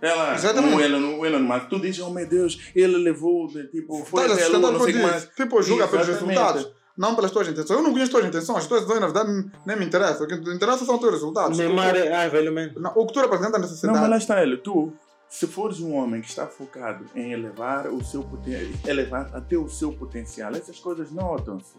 [0.00, 0.74] Sei lá, Exatamente.
[0.74, 4.22] um Elon, um Elon Musk, tu dizes, oh meu Deus, ele levou, de, tipo, foi
[4.24, 5.24] Estás a até a lua, não sei o que mais.
[5.34, 6.70] Tipo, julga pelos resultados.
[6.96, 7.76] Não pelas tuas intenções.
[7.78, 8.58] Eu não conheço as tuas intenções.
[8.58, 10.26] As tuas intenções, na verdade, nem me interessam.
[10.26, 11.58] O que me interessa são os teus resultados.
[11.58, 12.70] Neymar é high value man.
[12.76, 13.98] Não, O que tu representa na Não, sociedade.
[14.00, 14.58] mas lá está ele.
[14.58, 14.92] Tu,
[15.28, 19.68] se fores um homem que está focado em elevar o seu poten- elevar até o
[19.68, 21.72] seu potencial, essas coisas notam-se.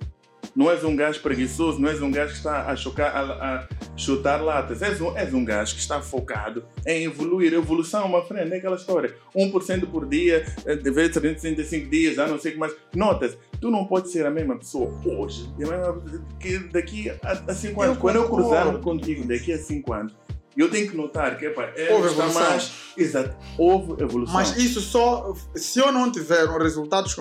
[0.55, 3.67] Não és um gajo preguiçoso, não és um gajo que está a, chocar, a, a
[3.97, 4.81] chutar latas.
[4.81, 7.53] És um, és um gajo que está focado em evoluir.
[7.53, 9.15] Evolução, uma frente, é aquela história.
[9.35, 12.73] 1% por dia, eh, de vez 365 dias, já não sei o que mais.
[12.95, 16.01] Notas, tu não podes ser a mesma pessoa hoje a mesma
[16.39, 17.95] que daqui a 5 anos.
[17.95, 20.13] Eu Quando eu cruzar contigo daqui a 5 anos,
[20.55, 22.41] eu tenho que notar que epa, é, Houve evolução.
[22.41, 22.71] mais.
[22.97, 24.33] Exato, houve evolução.
[24.33, 25.33] Mas isso só.
[25.53, 27.13] Se eu não tiver resultados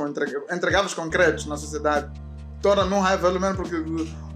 [0.53, 2.13] entregáveis concretos na sociedade,
[2.65, 3.77] torna-me um high value man porque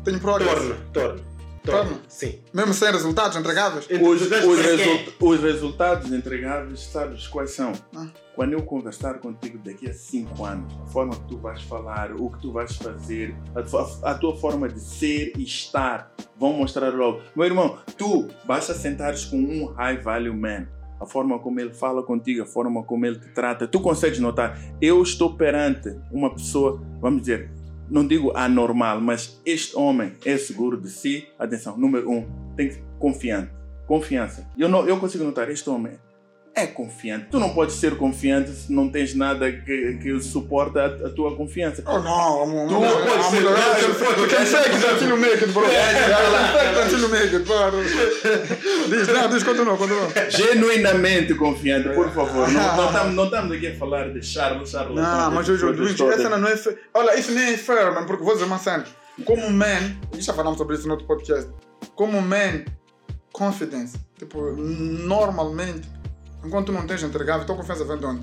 [0.05, 0.55] tenho progresso.
[0.55, 1.21] Torna, torna.
[1.65, 1.85] Torna.
[1.85, 1.99] Torna.
[2.09, 2.39] Sim.
[2.53, 3.87] Mesmo sem resultados entregáveis.
[3.91, 7.73] Os, Os- os, os- result- os resultados entregáveis, sabes quais são?
[7.97, 8.07] Ah.
[8.35, 12.31] Quando eu conversar contigo daqui a 5 anos, a forma que tu vais falar, o
[12.31, 16.91] que tu vais fazer, a, tua- a tua forma de ser e estar, vão mostrar
[16.95, 17.21] logo.
[17.35, 20.67] Meu irmão, tu basta sentares com um high value man.
[21.01, 24.59] A forma como ele fala contigo, a forma como ele te trata, tu consegues notar.
[24.81, 27.51] Eu estou perante uma pessoa, vamos dizer,
[27.91, 31.27] não digo anormal, mas este homem é seguro de si.
[31.39, 33.51] Atenção, número um, tem que confiante.
[33.87, 34.47] Confiança.
[34.57, 35.95] Eu, não, eu consigo notar, este homem
[36.59, 37.27] é confiante.
[37.31, 41.37] Tu não podes ser confiante se não tens nada que, que suporta a, a tua
[41.37, 41.83] confiança.
[41.87, 42.69] Oh não, amor.
[42.69, 45.65] Tu não podes ser- pode- Quem segue já tinha no make it, bro.
[46.89, 48.89] Tinha no make it, bro.
[48.89, 50.09] Diz, não, diz, continua, continua.
[50.31, 52.49] Genuinamente confiante, por favor.
[52.51, 54.95] Não, estamos, aqui a falar de Charles, Charles.
[54.97, 56.59] Não, mas eu juro, essa não é.
[56.95, 58.85] Olha, isso nem é fair, man, porque vou dizer uma cena.
[59.25, 61.51] Como man, e já falamos sobre isso no outro podcast.
[61.95, 62.65] Como man,
[63.33, 63.99] confidence.
[64.19, 65.89] Tipo, normalmente,
[66.45, 68.23] enquanto tu não tens entregável, tua confiança vem de onde?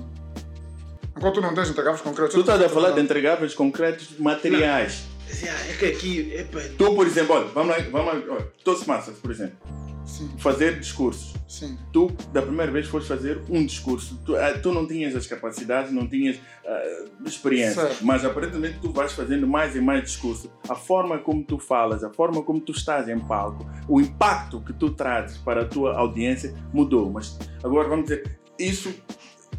[1.16, 2.34] Enquanto tu não tens entregáveis concretos.
[2.34, 5.04] Tu estás a falar de entregáveis concretos materiais.
[5.28, 6.32] É que aqui.
[6.34, 9.56] epa, Tu, por exemplo, olha, vamos lá, vamos lá, olha, Toastmasters, por exemplo,
[10.06, 11.34] Sim, fazer discursos.
[11.48, 11.76] sim.
[11.92, 14.18] Tu, da primeira vez, foste fazer um discurso.
[14.24, 17.82] Tu, ah, tu não tinhas as capacidades, não tinhas ah, experiência.
[17.82, 18.04] Certo.
[18.04, 20.50] Mas aparentemente tu vais fazendo mais e mais discurso.
[20.68, 24.72] A forma como tu falas, a forma como tu estás em palco, o impacto que
[24.72, 27.10] tu trazes para a tua audiência mudou.
[27.10, 28.94] Mas agora vamos dizer, isso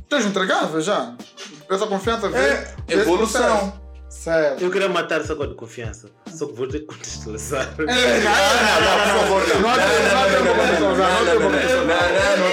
[0.09, 1.15] Tens entregáveis já.
[1.69, 3.86] Essa confiança é evolução.
[4.09, 4.63] Certo.
[4.63, 6.09] Eu queria matar só com a confiança.
[6.27, 7.75] Só que vou ter que contextualizar.
[7.77, 9.43] Não, não, não, por favor.
[9.47, 11.49] Não, não, não, não, não, não não
[12.37, 12.49] Não, não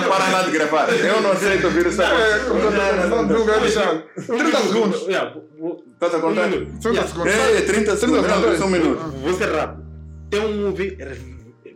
[0.00, 0.88] Não para nada de gravar.
[0.88, 2.48] Eu não aceito ouvir essa coisa.
[2.48, 4.38] Não não, não.
[4.38, 5.00] 30 segundos.
[5.02, 6.48] Estás a contar?
[6.48, 7.34] 30 segundos.
[7.66, 8.60] 30 segundos.
[8.60, 9.02] Um minuto.
[9.22, 9.84] Vou ser rápido.
[10.30, 10.96] Tem um movie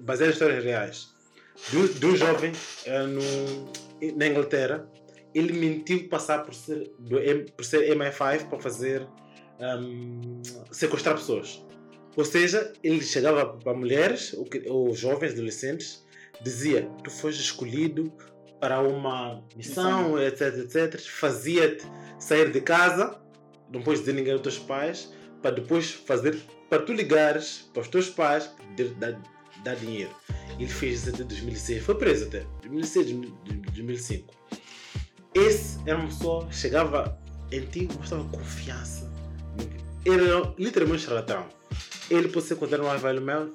[0.00, 1.08] baseado em histórias reais
[1.70, 2.52] de um jovem
[4.16, 4.86] na Inglaterra
[5.34, 6.90] ele mentiu passar por ser,
[7.56, 9.06] por ser MI5 para fazer
[9.60, 11.64] ahm, sequestrar pessoas.
[12.16, 14.34] Ou seja, ele chegava para mulheres
[14.68, 16.04] ou, jovens, adolescentes,
[16.42, 18.12] dizia: Tu foste escolhido
[18.60, 21.00] para uma missão, etc, etc.
[21.00, 21.84] Fazia-te
[22.18, 23.20] sair de casa,
[23.70, 26.38] não podes dizer ninguém aos teus pais, para depois fazer,
[26.70, 28.54] para tu ligares para os teus pais,
[28.98, 29.20] dar,
[29.64, 30.14] dar dinheiro.
[30.58, 33.12] Ele fez isso até 2006, foi preso até, 2006,
[33.74, 34.34] 2005.
[35.34, 37.18] Esse era uma pessoa, chegava
[37.50, 39.10] em ti, mostrava confiança.
[40.04, 41.46] Ele era literalmente um charlatão.
[42.10, 43.48] Ele pode ser considerado um value man,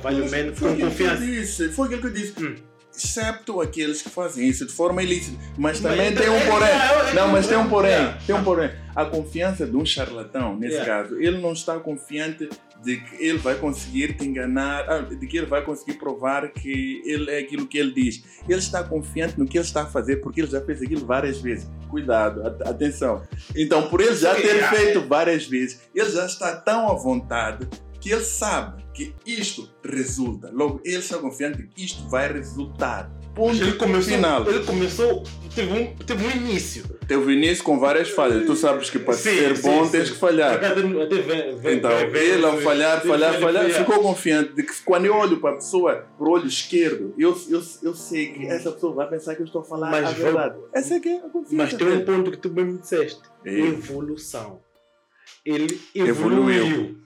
[0.00, 1.26] value man Foi com que confiança.
[1.26, 1.68] disse.
[1.70, 2.42] Foi aquilo que eu disse.
[2.44, 2.54] Hum.
[2.96, 5.36] Excepto aqueles que fazem isso de forma ilícita.
[5.58, 6.68] Mas Mas também então tem um é- porém.
[6.68, 8.14] é- é- Não, mas tem um porém.
[8.26, 8.70] Tem um porém.
[8.94, 12.48] A confiança de um charlatão, nesse caso, ele não está confiante
[12.84, 17.02] de que ele vai conseguir te enganar, ah, de que ele vai conseguir provar que
[17.04, 18.22] ele é aquilo que ele diz.
[18.48, 21.38] Ele está confiante no que ele está a fazer porque ele já fez aquilo várias
[21.40, 21.68] vezes.
[21.88, 23.22] Cuidado, at- atenção.
[23.56, 27.66] Então, por ele já ter feito várias vezes, ele já está tão à vontade
[28.00, 30.50] que ele sabe que isto resulta.
[30.52, 33.10] Logo, ele está confiante que isto vai resultar.
[33.36, 34.48] Ponto Ele começou, final.
[34.48, 35.22] ele começou,
[35.54, 36.84] teve um, teve um início.
[37.06, 38.46] Teve início com várias falhas.
[38.46, 39.90] Tu sabes que para Sim, ser sim, bom sim.
[39.92, 40.54] tens que falhar.
[40.54, 44.62] Até, até vem, vem, Então, vem, vem, ele ao falhar, falhar, falhar, ficou confiante de
[44.62, 48.46] que quando eu olho para a pessoa por olho esquerdo, eu, eu, eu sei que
[48.46, 50.56] essa pessoa vai pensar que eu estou a falar Mas a verdade.
[50.72, 51.54] Essa é que é a confiança.
[51.54, 53.20] Mas tem um ponto que tu bem me disseste.
[53.44, 53.50] É.
[53.60, 54.60] Evolução.
[55.44, 56.48] Ele Evoluiu.
[56.66, 57.05] evoluiu.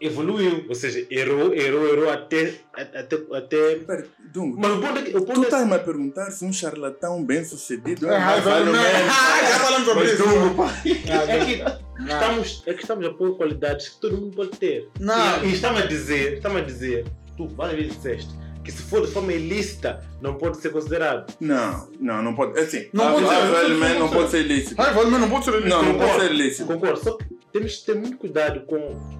[0.00, 0.64] Evoluiu.
[0.68, 2.54] Ou seja, errou, errou, errou até.
[2.72, 3.72] até, até...
[3.74, 5.10] Espera, Dungo, Mas o ponto é que.
[5.16, 8.66] O tu ponto é estás-me a perguntar se um charlatão bem sucedido É raiva, value
[8.66, 8.72] não.
[8.72, 8.82] man.
[8.82, 10.16] Já falamos sobre isso.
[10.22, 10.72] Dungo, pá.
[10.86, 14.88] é que estamos, é que estamos a pôr qualidades que todo mundo pode ter.
[14.98, 15.44] Não.
[15.44, 17.04] E, e estamos a dizer, estamos a dizer,
[17.36, 18.30] tu várias vezes disseste,
[18.64, 21.34] que se for de forma ilícita, não pode ser considerado.
[21.40, 22.58] Não, não, não pode.
[22.58, 24.14] Assim, Não a- pode a ser, value não pode não ser.
[24.14, 24.74] pode ser ilícito.
[24.78, 26.66] Mas não pode ser Não, não pode ser ilícito.
[26.66, 29.19] Concordo, só que temos que ter muito cuidado com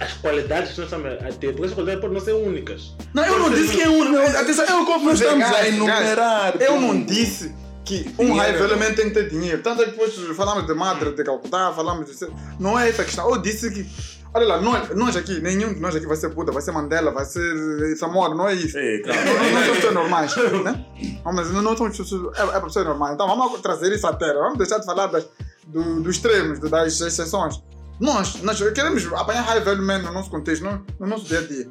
[0.00, 2.94] as qualidades que nós estamos a ter, porque as qualidades podem não ser únicas.
[3.12, 4.16] Não, eu não disse que é um.
[4.36, 6.60] Atenção, eu como Nós estamos a enumerar.
[6.60, 8.36] Eu não disse que um Dinheiro.
[8.36, 9.62] high element tem que ter dinheiro.
[9.62, 12.28] Tanto é que depois falamos de Madre de Calcutá, falamos de.
[12.60, 13.28] Não é essa a questão.
[13.30, 13.86] Eu disse que.
[14.34, 17.10] Olha lá, nós, nós aqui, nenhum de nós aqui vai ser Buda, vai ser Mandela,
[17.10, 18.76] vai ser Samora, não é isso.
[18.76, 19.22] Ei, calma.
[19.22, 20.84] Não, são pessoas normais, né?
[21.24, 23.14] Não, mas não, não são pessoas, é, é para pessoas normais.
[23.14, 24.34] Então vamos trazer isso à terra.
[24.34, 25.26] Vamos deixar de falar das,
[25.66, 27.58] do, dos extremos, das exceções.
[28.00, 31.42] Nós, nós queremos apanhar high value man no nosso contexto, no, no nosso dia a
[31.42, 31.68] dia.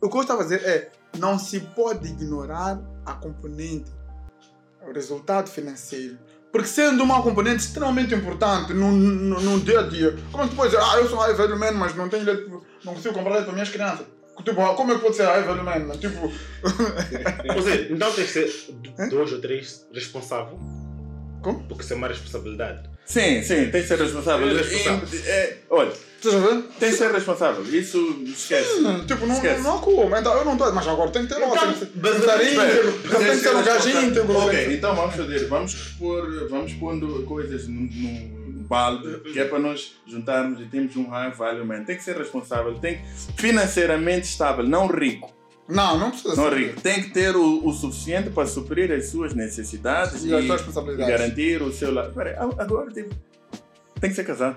[0.00, 3.90] O que eu estou a fazer é, não se pode ignorar a componente,
[4.82, 6.18] o resultado financeiro.
[6.50, 10.70] Porque sendo uma componente extremamente importante no, no, no dia a dia, como tu pode
[10.70, 12.24] dizer, ah, eu sou high value man, mas não tenho
[12.84, 14.06] não consigo comprar leite para minhas crianças?
[14.42, 15.96] Tipo, como é que pode ser high value man?
[15.98, 16.22] Tipo,
[17.54, 18.74] Ou seja, então tem que ser
[19.08, 20.58] dois ou três responsáveis.
[21.42, 21.62] Como?
[21.68, 22.89] Porque isso é uma responsabilidade.
[23.10, 24.48] Sim, sim, tem que ser responsável.
[24.48, 25.08] É responsável.
[25.12, 26.62] E, é, olha, Estás a ver?
[26.78, 27.64] tem que ser responsável.
[27.74, 28.80] Isso esquece.
[28.80, 29.62] Não, tipo, não, Esquece.
[29.62, 30.16] não há como.
[30.16, 30.72] Então, eu não estou.
[30.72, 33.88] Mas agora tem que ter Então, tem que ser- mas- tem que ser um gajo
[33.88, 34.36] íntegro.
[34.38, 39.58] Ok, então vamos fazer, vamos pôr, vamos pondo coisas no, no balde, que é para
[39.58, 41.82] nós juntarmos e termos um high value man.
[41.84, 43.02] Tem que ser responsável, tem que
[43.42, 45.34] financeiramente estável, não rico.
[45.70, 46.56] Não, não precisa Não ser.
[46.58, 46.80] rico.
[46.80, 51.14] Tem que ter o, o suficiente para suprir as suas necessidades E as suas responsabilidades.
[51.18, 53.14] garantir o seu aí, agora tipo,
[54.00, 54.56] tem que ser casado.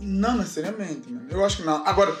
[0.00, 1.26] Não necessariamente, mano.
[1.30, 1.86] Eu acho que não.
[1.86, 2.14] Agora,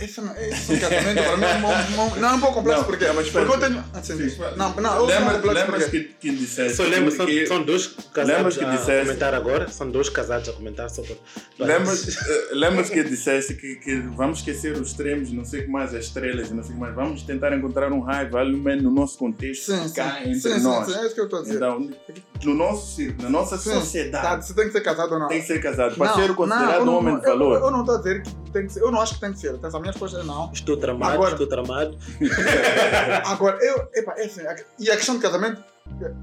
[0.00, 2.54] esse não, esse é um casamento para mim é um- um- não é um pouco
[2.54, 3.84] complexo Não, porque, não, mas porque eu tenho.
[3.92, 4.40] Assim, Sim.
[4.56, 6.00] não, não, eu Lembra- não Lembras porque.
[6.00, 6.76] que, que disseste.
[6.76, 9.68] Só lembro, são, que- são dois casados que a disseste- comentar agora.
[9.68, 11.04] São dois casados a comentar por.
[11.58, 15.70] Lembras, eh, lembras que disseste que, que vamos esquecer os extremos, não sei o que
[15.70, 16.94] mais, as estrelas, e não sei o que mais.
[16.94, 20.54] Vamos tentar encontrar um raio, value man no nosso contexto, Sim, sim, cá entre sim,
[20.54, 20.86] sim, nós.
[20.86, 21.56] sim, é isso que eu estou a dizer.
[21.56, 21.90] Então,
[22.44, 25.28] no nosso círculo, na nossa Sim, sociedade, tá, você tem que ser casado ou não.
[25.28, 25.96] tem que ser casado.
[25.96, 27.58] Para Não, ser não, considerado um não- homem de valor.
[27.58, 28.80] Eu, eu não estou a dizer que tem que ser.
[28.82, 29.54] Eu não acho que tem que ser.
[29.54, 30.50] Atenção, a minha resposta é não.
[30.52, 31.98] Estou tramado, Agora- estou tramado.
[33.26, 33.88] Agora, eu.
[33.94, 34.40] Epa, é assim,
[34.78, 35.62] e a questão de casamento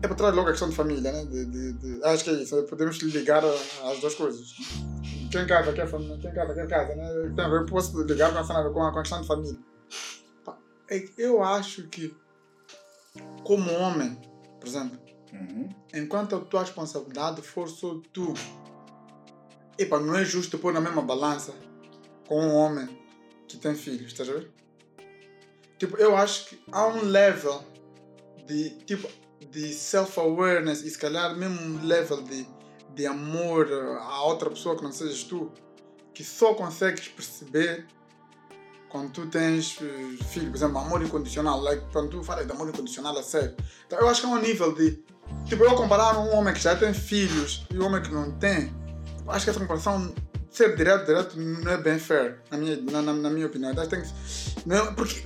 [0.01, 1.25] é para trás logo a questão de família, né?
[1.25, 2.63] De, de, de- acho que é isso.
[2.63, 4.53] Podemos ligar as duas coisas.
[5.31, 7.07] Quem casa quer família, quem casa quer casa, né?
[7.31, 9.59] Então, eu posso ligar com a, questão de família.
[10.89, 12.13] É Eu acho que,
[13.43, 14.17] como homem,
[14.59, 14.99] por exemplo,
[15.33, 15.69] Uhum.
[15.93, 18.33] enquanto a tua responsabilidade for só tu,
[19.77, 21.53] epa, não é justo pôr na mesma balança
[22.31, 22.87] com um homem
[23.45, 24.49] que tem filhos, estás a ver?
[25.77, 27.61] Tipo, eu acho que há um level
[28.47, 29.05] de, tipo,
[29.51, 32.47] de self-awareness e se calhar mesmo um level de,
[32.95, 35.51] de amor a outra pessoa que não sejas tu,
[36.13, 37.85] que só consegues perceber
[38.87, 42.69] quando tu tens eh, filho, por exemplo, amor incondicional, like, quando tu falas de amor
[42.69, 43.57] incondicional a sério.
[43.85, 45.03] Então, eu acho que é um nível de,
[45.45, 48.73] Tipo, eu comparar um homem que já tem filhos e um homem que não tem,
[49.27, 50.13] acho que essa comparação,
[50.51, 53.71] ser direto, direto, não é bem fair, na minha, na, na, na minha opinião.
[53.71, 54.09] Então, tem que,
[54.65, 55.23] não porque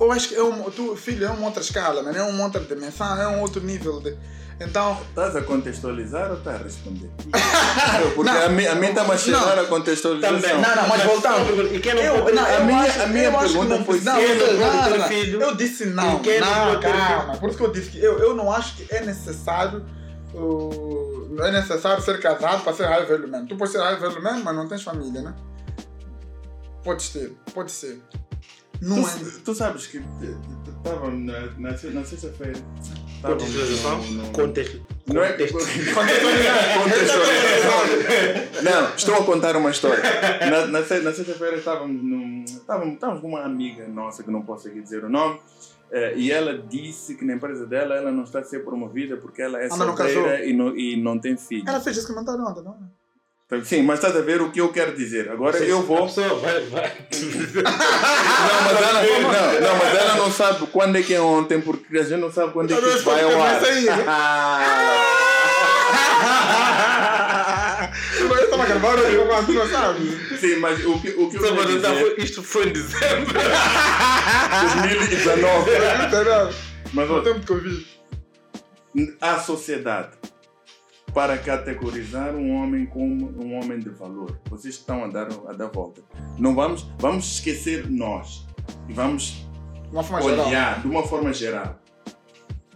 [0.00, 2.60] eu acho que é um, tu, filho é uma outra escala, man, é uma outra
[2.60, 4.16] dimensão, é um outro nível de.
[4.60, 7.08] Então, Estás a contextualizar ou estás a responder?
[8.16, 9.62] Porque Não, a mim a mim está-me a cheirar não.
[9.62, 10.40] a contextualização.
[10.40, 10.60] Também.
[10.60, 11.74] Não, não, mas voltando.
[11.76, 13.52] E quem não eu, pode- não, a eu minha- acho, a minha eu acho que
[13.52, 15.08] pergunta não foi não, não, não, não.
[15.08, 15.40] filho.
[15.42, 16.12] Eu disse não.
[16.14, 17.36] Não calma.
[17.36, 19.84] Por isso que eu disse que eu, eu não acho que é necessário.
[20.34, 23.46] uh, é necessário ser casado para ser high value man.
[23.46, 25.34] Tu podes ser high value man, mas não tens família, né?
[26.82, 28.00] Podes ter, pode ser.
[28.80, 29.12] Não é.
[29.12, 29.98] Tu, tu sabes que
[30.68, 32.58] estava na, na, na sexta-feira.
[33.20, 35.22] estávamos Contextualização?
[35.22, 35.58] é contexto.
[36.74, 38.62] Contextualização.
[38.62, 40.02] Não, estou a contar uma história.
[40.48, 44.68] Na, na, na sexta-feira estávamos, num, estávamos, estávamos com uma amiga nossa, que não posso
[44.68, 45.40] aqui dizer o nome, eh,
[46.16, 49.60] e ela disse que na empresa dela ela não está a ser promovida porque ela
[49.60, 51.64] é Ah, solteira e não, e não tem filho.
[51.66, 52.76] Ela fez esse comentário ontem, não?
[53.64, 55.30] Sim, mas estás a ver o que eu quero dizer.
[55.30, 56.06] Agora eu A vou.
[56.06, 56.92] vai, vai.
[57.64, 61.96] Não, mas ela não, não, mas ela não sabe quando é que é ontem, porque
[61.98, 63.58] a gente não sabe quando é que vai ao ar.
[68.80, 69.14] sair.
[69.14, 70.38] Eu tu não sabe.
[70.38, 73.34] Sim, mas o que, o que eu Só quero dizer, foi- Isto foi em dezembro.
[74.62, 75.70] 2019.
[76.06, 76.54] Entendeu?
[76.92, 77.86] Mas No olha, tempo que eu vi.
[79.20, 80.10] a sociedade
[81.14, 84.38] para categorizar um homem como um homem de valor.
[84.50, 86.00] Vocês estão a dar, a dar volta.
[86.38, 88.46] Não vamos, vamos esquecer nós
[88.88, 89.46] e vamos
[89.84, 90.46] De uma forma geral.
[90.48, 91.78] olhar de uma forma geral.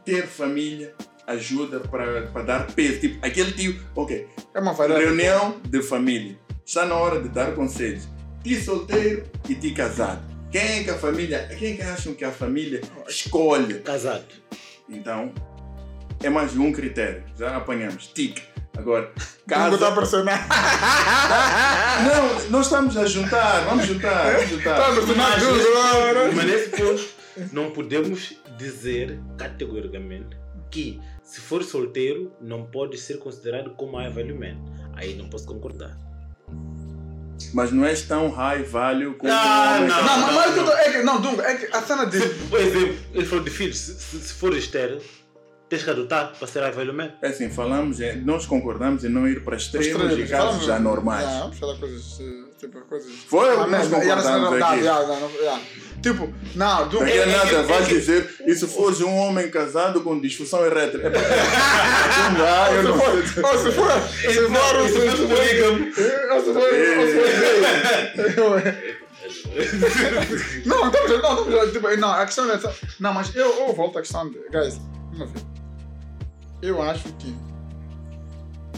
[0.04, 0.94] Ter família
[1.32, 3.00] ajuda para, dar peso.
[3.00, 6.36] Tipo, aquele tio, ok, É uma reunião de família.
[6.64, 8.08] Está na hora de dar conselhos.
[8.42, 10.22] Ti solteiro e ti casado.
[10.50, 13.80] Quem é que a família, quem é que acham que a família escolhe?
[13.80, 14.26] Casado.
[14.88, 15.32] Então,
[16.22, 17.24] é mais de um critério.
[17.38, 18.08] Já apanhamos.
[18.08, 18.40] Tic.
[18.76, 19.10] Agora,
[19.48, 19.92] casa.
[19.92, 20.46] pressionar.
[22.04, 23.64] Não, nós estamos a juntar.
[23.64, 24.32] Vamos juntar.
[24.34, 24.94] Vamos juntar.
[24.94, 25.38] pressionar
[26.34, 26.34] Mas.
[26.34, 30.36] Mas não podemos dizer categoricamente
[30.70, 31.00] que
[31.32, 34.56] se for solteiro, não pode ser considerado como high value man.
[34.94, 35.96] Aí não posso concordar.
[37.54, 39.86] Mas não és tão high value como Ah, não.
[39.86, 41.02] que- Não, mas, tudo é que.
[41.02, 42.20] Não, Dunga, é que a cena de.
[42.50, 43.78] Por exemplo, ele falou de filhos.
[43.78, 45.00] Se, se, for estéreo,
[45.68, 47.10] tens que adotar para ser high value man.
[47.22, 50.78] É assim, falamos, é, nós concordamos em não ir para extremos e casos falamos- já
[50.78, 51.22] normais.
[51.24, 52.20] Yeah, Vamos falar coisas.
[52.20, 53.10] eh, Tipo, coisas.
[53.26, 55.82] Foi o Ah, que nós yeah, concordamos aqui.
[56.02, 57.04] Tipo, não, Dunga.
[57.06, 60.20] Daqui a nada que- vais é que- dizer, e se fores um homem casado com
[60.20, 61.00] disfunção erétil?
[61.00, 61.10] É
[62.28, 63.22] não dá, eu Se não for, sei.
[63.22, 65.38] se for, se for, se for, Não, se for, não se for,
[68.16, 68.62] se for,
[70.66, 72.74] Não, estamos não, estamos tipo, não, a questão é essa.
[72.98, 74.38] Não, mas eu, eu volto à questão de.
[74.50, 74.80] Guys,
[75.12, 75.42] vamos ver.
[76.62, 77.34] Eu acho que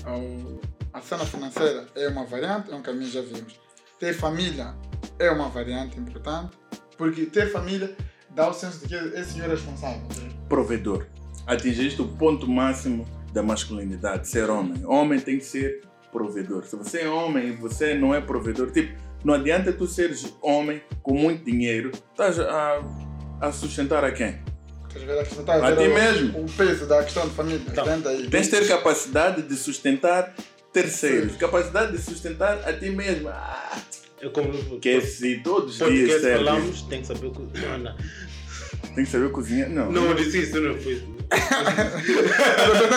[0.07, 0.61] o-
[0.93, 3.55] a cena financeira é uma variante, é um caminho já vimos.
[3.99, 4.75] Ter família
[5.19, 6.57] é uma variante importante,
[6.97, 7.95] porque ter família
[8.31, 10.03] dá o senso de que esse senhor é responsável.
[10.49, 11.07] Provedor.
[11.47, 14.85] Atingiste o ponto máximo da masculinidade, ser homem.
[14.87, 16.65] Homem tem que ser provedor.
[16.65, 20.81] Se você é homem e você não é provedor, tipo, não adianta tu seres homem
[21.03, 22.83] com muito dinheiro, estás a,
[23.41, 24.39] a sustentar a quem?
[24.87, 25.45] Estás a ver a questão?
[25.45, 26.41] Tá A ver ti mesmo.
[26.41, 27.61] O peso da questão de família.
[27.67, 28.29] Então, aí.
[28.29, 30.35] Tens de ter capacidade de sustentar
[30.73, 33.29] terceiros, capacidade de sustentar a ti mesmo.
[33.29, 33.77] Ah,
[34.31, 37.31] como Que é se todos os dias falamos, tem que saber.
[37.31, 37.97] co- Não, não.
[38.95, 39.69] Tem que saber cozinhar.
[39.71, 39.91] Não.
[39.91, 41.03] Não, eu disse isso, não foi.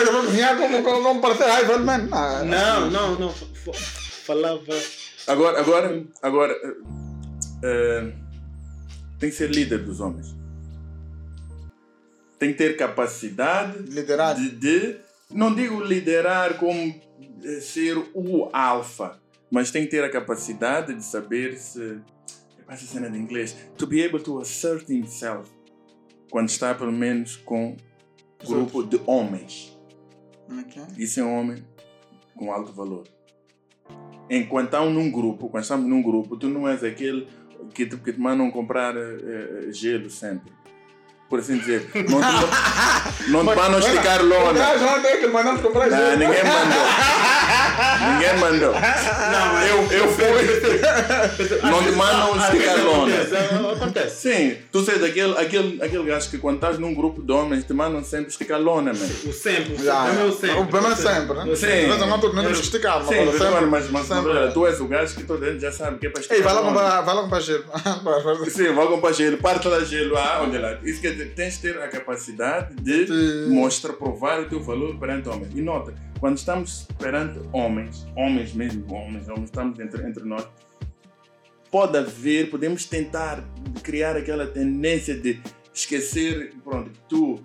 [0.06, 1.98] Eu vou cozinhar como, como, parecer High Velho Man.
[1.98, 3.30] Não, Não, não, não.
[3.32, 3.72] fa- fa-
[4.26, 4.62] Falava.
[5.26, 6.54] Agora, agora, agora.
[7.64, 8.12] eh,
[9.18, 10.36] tem que ser líder dos homens.
[12.38, 14.34] Tem que ter capacidade Liderar.
[14.36, 14.96] de, de-
[15.30, 16.94] não digo liderar como
[17.44, 19.18] eh, ser o alfa,
[19.50, 22.00] mas tem que ter a capacidade de saber se
[22.68, 25.50] essa cena de inglês to be able to assert himself
[26.30, 27.76] quando está pelo menos com
[28.44, 29.76] um grupo de homens.
[30.50, 30.82] Ok.
[30.98, 31.64] Isso é um homem
[32.36, 33.04] com alto valor.
[34.30, 37.26] Enquanto estão num grupo, quando estamos num grupo, tu não és aquele
[37.74, 40.52] que te, que te mandam comprar eh, gelo sempre.
[41.28, 41.90] Por assim dizer.
[42.08, 44.52] Não te, não te mandam esticar lona.
[44.52, 46.10] Não, não tem que mandar comprar Não, gelo.
[46.18, 46.84] ninguém mandou.
[48.12, 48.72] ninguém mandou.
[48.72, 51.68] Não, mas- Eu, eu fui.
[51.70, 53.14] Não te mandam esticar lona.
[53.14, 53.44] Acontece,
[53.82, 54.16] acontece.
[54.16, 57.72] Sim, tu és aquele, aquele, aquele gajo que quando estás num grupo de homens te
[57.72, 59.06] mandam sempre esticar lona, man.
[59.26, 60.20] O sempre, o Já, sempre.
[60.20, 60.54] é o O sempre.
[60.66, 61.44] problema é sempre, né?
[61.56, 61.66] Sim.
[61.66, 63.66] De vez em quando não temos que esticar, mas Sim, agora mas, sempre.
[63.66, 64.52] mas, mas sempre.
[64.52, 66.42] tu és o gajo que toda a gente já sabe que é para esticar Ei,
[66.44, 67.64] vai lá comprar, vai lá comprar gelo.
[68.02, 68.50] Vai, vai, vai.
[68.50, 70.16] Sim, vou comprar gelo, parte lá gelo.
[70.16, 70.78] Ah, olha lá.
[70.84, 73.06] Isso quer dizer, tens de ter a capacidade de
[73.48, 75.50] mostrar, provar o teu valor perante homens.
[75.54, 80.46] E nota, quando estamos perante homens, homens mesmo, homens, homens, estamos entre, entre nós,
[81.70, 83.44] pode haver, podemos tentar
[83.82, 85.40] criar aquela tendência de
[85.72, 87.40] esquecer, pronto, tu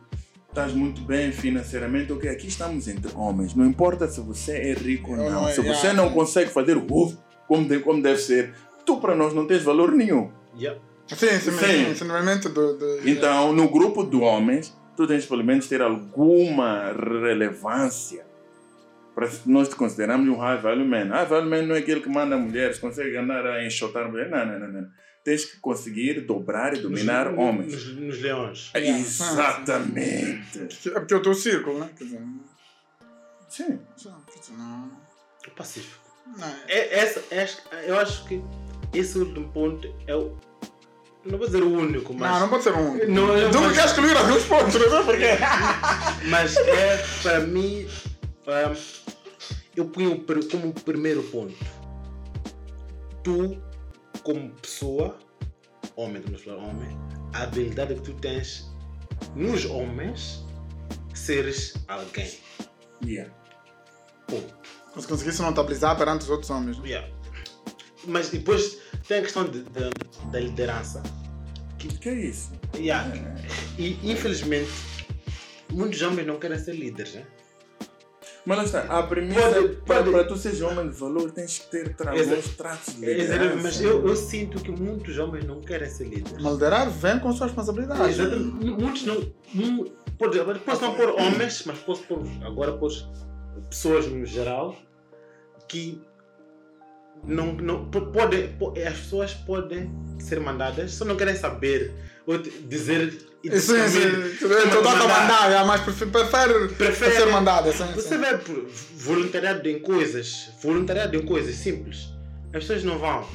[0.49, 5.12] estás muito bem financeiramente, ok, aqui estamos entre homens, não importa se você é rico
[5.12, 5.93] ou não, se você yeah.
[5.93, 6.86] não consegue fazer o
[7.47, 8.53] como, de- como deve ser,
[8.86, 10.29] tu para nós não tens valor nenhum.
[11.07, 11.95] Sim, sim, Sim.
[12.49, 18.25] do Então, no grupo de homens, tu tens pelo menos ter alguma relevância.
[19.45, 21.08] Nós te consideramos um high value man.
[21.10, 24.32] High value man não é aquele que manda mulheres, consegue andar a enxotar mulheres.
[24.32, 24.88] Não, não, não, não.
[25.23, 27.73] Tens que conseguir dobrar e dominar Nos- homens.
[27.73, 28.71] Nos, nos leões.
[28.76, 30.60] Exatamente.
[30.88, 31.89] É porque é o teu círculo, né?
[31.97, 32.21] Quer dizer.
[33.49, 33.80] Sim.
[34.58, 34.91] não.
[35.47, 36.02] O Pacífico.
[36.38, 36.47] Não.
[36.67, 38.41] É, essa, essa, eu acho que
[38.93, 40.36] esse último ponto é o.
[41.26, 42.32] Não vou dizer o único, mas.
[42.32, 43.08] Não, não pode ser um.
[43.10, 45.28] Não, eu- Tu mas- que queres excluir alguns pontos, não sei porquê.
[46.30, 47.88] Mas é, para mim,
[48.47, 48.73] ah,
[49.75, 51.55] eu ponho como primeiro ponto.
[53.23, 53.62] Tu,
[54.23, 55.17] como pessoa,
[55.95, 56.89] homem, vamos falar homem,
[57.33, 58.69] a habilidade que tu tens
[59.36, 60.43] nos homens,
[61.13, 62.31] seres alguém.
[63.05, 63.33] Yeah.
[64.27, 64.53] Ponto.
[64.99, 66.77] Se conseguisse notabilizar perante os outros homens.
[66.79, 66.88] né?
[66.89, 67.09] Yeah.
[68.05, 71.01] Mas depois tem a questão de, de- da liderança.
[71.73, 72.51] O que é isso?
[72.75, 73.09] Yeah.
[73.77, 74.69] E infelizmente,
[75.71, 77.13] muitos homens não querem ser líderes.
[77.15, 77.25] Né?
[78.45, 79.41] Mas lá está, a premissa
[79.86, 83.06] para, para tu seres homem de valor tens que ter tra Exa- bons traços de
[83.06, 83.56] liderança.
[83.63, 86.43] Mas eu, eu sinto que muitos homens não querem ser líderes.
[86.43, 88.19] Mas liderar vem com suas responsabilidades.
[88.19, 88.65] Exatamente.
[88.65, 89.34] Muitos não.
[89.53, 89.86] mu-
[90.17, 92.91] Pode, posso não pôr homens, mas posso pôr agora pôr
[93.69, 94.75] pessoas no geral
[95.67, 96.01] que
[97.25, 101.91] não, não po- podem, po- as pessoas podem ser mandadas, só não querem saber
[102.25, 103.55] ou dizer Sim, sim.
[103.55, 105.51] especificamente Tu dá como a mandar.
[105.51, 107.71] é, mas prefere, prefere, ser mandada.
[107.73, 108.17] Sim, Você sim.
[108.17, 112.07] vê por voluntariado em coisas, voluntariado em coisas simples,
[112.47, 113.27] as pessoas não vão.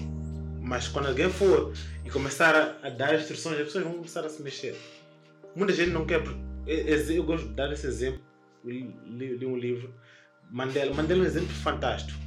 [0.63, 1.73] Mas quando alguém for
[2.05, 4.77] e começar a, a dar instruções, as pessoas vão começar a se mexer.
[5.57, 6.23] Muita gente não quer.
[6.23, 8.21] porque- e- e- Eu gosto de dar esse exemplo.
[8.65, 9.93] Li- li um livro.
[10.51, 10.93] Mandela.
[10.95, 12.19] Mandela é um exemplo fantástico.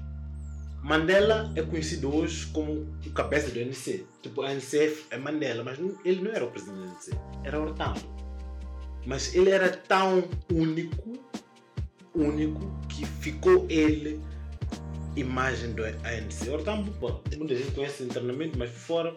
[0.82, 4.06] Mandela é conhecido hoje como o cabeça do ANC.
[4.22, 4.74] Tipo, a ANC
[5.10, 7.10] é Mandela, mas ele não era o presidente do ANC,
[7.44, 8.02] era Hortambo.
[9.06, 11.20] Mas ele era tão único
[12.14, 14.22] único que ficou ele
[15.16, 16.50] imagem do ANC.
[16.50, 19.16] Hortambo, bom, muita gente conhece internamente, mas fora,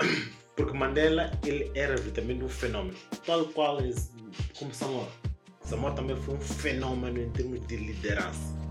[0.56, 3.78] porque Mandela ele era verdadeiramente um fenômeno, tal qual
[4.58, 5.10] como Samora.
[5.62, 8.65] Samora também foi um fenômeno em termos de liderança.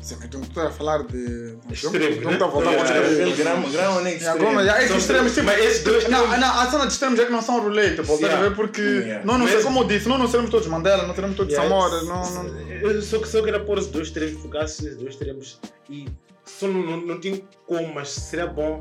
[0.00, 1.56] Sim, mas tu não estás a falar de.
[1.70, 2.32] Extremos, Não né?
[2.32, 3.10] está a voltar extremos.
[3.12, 4.64] Aquele grão, grão nem extremo.
[4.64, 7.32] já, esses extremos, tipo, mas esses dois Não, não, a cena de extremos é que
[7.32, 8.54] não são relatable, estás a ver?
[8.56, 9.24] Porque Yeah.
[9.26, 11.54] nós não Mas- sei como eu disse, nós não seremos todos Mandela, não seremos todos
[11.54, 12.58] Samora, não, não.
[12.80, 15.60] Eu só, só queria pôr os dois extremos, focar-se nesses dois extremos
[15.90, 16.08] e
[16.46, 18.80] só não, não, não tinha como, mas seria bom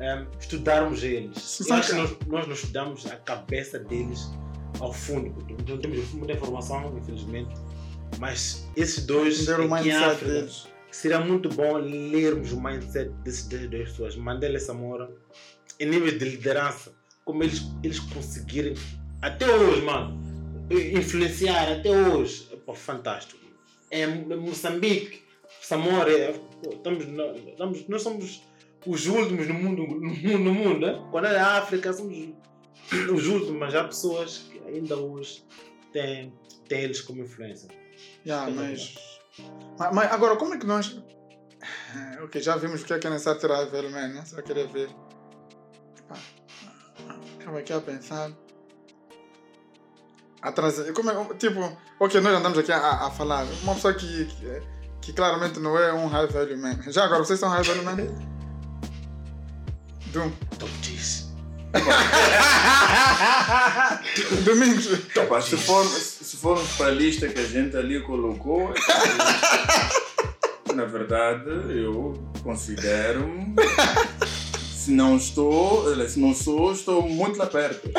[0.00, 1.40] ehm, estudarmos eles.
[1.40, 2.00] Sim, Eu acho que sim.
[2.00, 4.28] nós, nós não estudamos a cabeça deles
[4.80, 7.54] ao fundo, porque não temos muita informação, infelizmente,
[8.18, 10.66] mas esses dois Entender o aqui em África, deles.
[10.90, 15.10] seria muito bom lermos o mindset desses duas duas pessoas, Mandela e Samora,
[15.78, 16.92] em níveis de liderança,
[17.24, 18.74] como eles, eles conseguirem,
[19.20, 20.16] até hoje, mano,
[20.70, 22.48] influenciar até hoje.
[22.64, 23.40] Pô, fantástico.
[23.90, 25.22] É Mo- Moçambique,
[25.60, 28.42] Samora, é, pô, estamos, nós, estamos- nós somos
[28.86, 31.08] os últimos no mundo, no mundo, no mundo né?
[31.10, 32.16] quando é a África, somos
[33.12, 35.42] os últimos, mas há pessoas que ainda hoje
[35.92, 36.32] têm,
[36.68, 37.68] têm eles como influência.
[38.26, 38.94] Yeah, mas,
[39.78, 41.00] mas, mas agora, como é que nós.
[42.24, 44.24] Ok, já vimos o que é que é necessário tirar velho man, né?
[44.26, 44.90] Só queria ver.
[47.38, 48.32] Estava aqui a pensar.
[50.42, 50.92] A trazer.
[50.92, 51.60] Como é, tipo,
[52.00, 53.46] ok, nós andamos aqui a, a falar.
[53.62, 54.62] Uma pessoa que, que,
[55.00, 56.82] que claramente não é um high value man.
[56.88, 57.96] Já agora, vocês são high value man?
[60.12, 60.32] Dum.
[60.58, 61.32] Top diz.
[64.44, 64.86] Domingos.
[65.14, 68.72] Epá, se, formos, se formos para a lista que a gente ali colocou,
[70.74, 73.54] na verdade, eu considero-me.
[74.86, 77.90] Se não estou, se não sou, estou muito lá perto.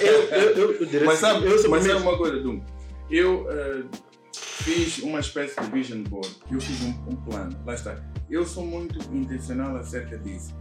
[0.00, 2.62] Eu, eu, eu, eu diria Mas assim, sabe, eu mas sabe uma coisa, Dum?
[3.10, 3.82] Eu eh,
[4.32, 6.30] fiz uma espécie de vision board.
[6.50, 7.60] Eu fiz um, um plano.
[7.66, 7.96] Lá está.
[8.30, 10.54] Eu sou muito intencional acerca disso.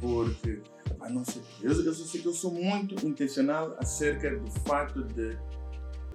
[0.00, 0.60] Porque,
[1.00, 5.02] ah, não sei, eu, eu só sei que eu sou muito intencional acerca do fato
[5.04, 5.36] de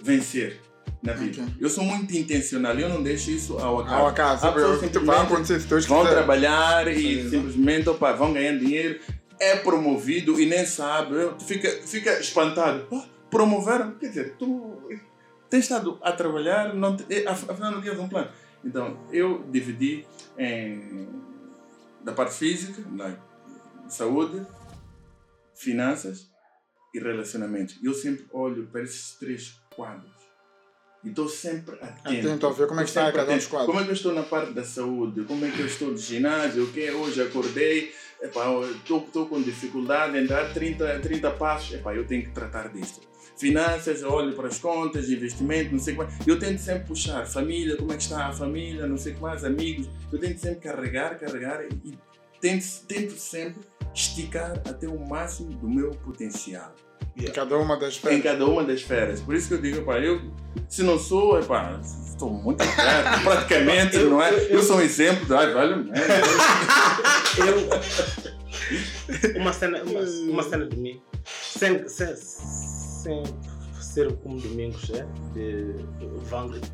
[0.02, 0.62] vencer
[1.02, 1.42] na vida.
[1.44, 1.54] Ok.
[1.60, 2.78] Eu sou muito intencional.
[2.78, 3.96] Eu não deixo isso ao acaso.
[3.96, 4.42] Ao acaso,
[5.04, 6.14] vai acontecer se vão quiser.
[6.16, 7.30] trabalhar e Sim.
[7.30, 9.00] simplesmente opa, vão ganhar dinheiro,
[9.40, 12.88] é promovido e nem sabe, tu fica, fica espantado.
[12.94, 13.92] "Ah, promoveram?
[13.96, 14.80] Quer dizer, tu
[15.50, 18.30] tens estado a trabalhar, não te, eh, af- afinal não tinhas um plano.
[18.64, 20.06] Então, eu dividi
[20.38, 21.08] em,
[22.04, 23.16] da parte física, da
[23.88, 24.42] saúde,
[25.56, 26.30] finanças
[26.94, 27.78] e relacionamentos.
[27.84, 30.14] Eu sempre olho para esses três quadros.
[31.04, 32.28] E estou sempre atento.
[32.28, 33.68] Atento a ver como é que está cada um dos quadros.
[33.68, 35.24] Como é que eu estou na parte da saúde?
[35.24, 36.64] Como é que eu estou de ginásio?
[36.64, 37.94] O que hoje acordei?
[38.22, 41.74] Estou com dificuldade de entrar 30, 30 passos.
[41.76, 43.02] Epá, eu tenho que tratar disto.
[43.38, 46.28] Finanças, olho para as contas, investimento, não sei o que mais.
[46.28, 47.28] Eu tento sempre puxar.
[47.28, 49.88] Família, como é que está a família, não sei o que mais, amigos.
[50.12, 51.94] Eu tento sempre carregar, carregar e
[52.46, 53.62] tento, tento sempre
[53.94, 56.76] esticar até o máximo do meu potencial
[57.18, 58.24] Em cada uma das em férias.
[58.24, 59.20] cada uma das esferas.
[59.22, 60.22] Por isso que eu digo, epá, eu,
[60.70, 64.32] se não sou, epá, estou muito perto, praticamente, Eu- não é?
[64.34, 65.94] eu- Eu, sou um exemplo, ai, vale, né?
[69.34, 73.24] Eu, uma, cena, uma, uma cena de mim, sem, sem, sem
[73.96, 75.06] ser como Domingos, é?
[75.34, 75.74] De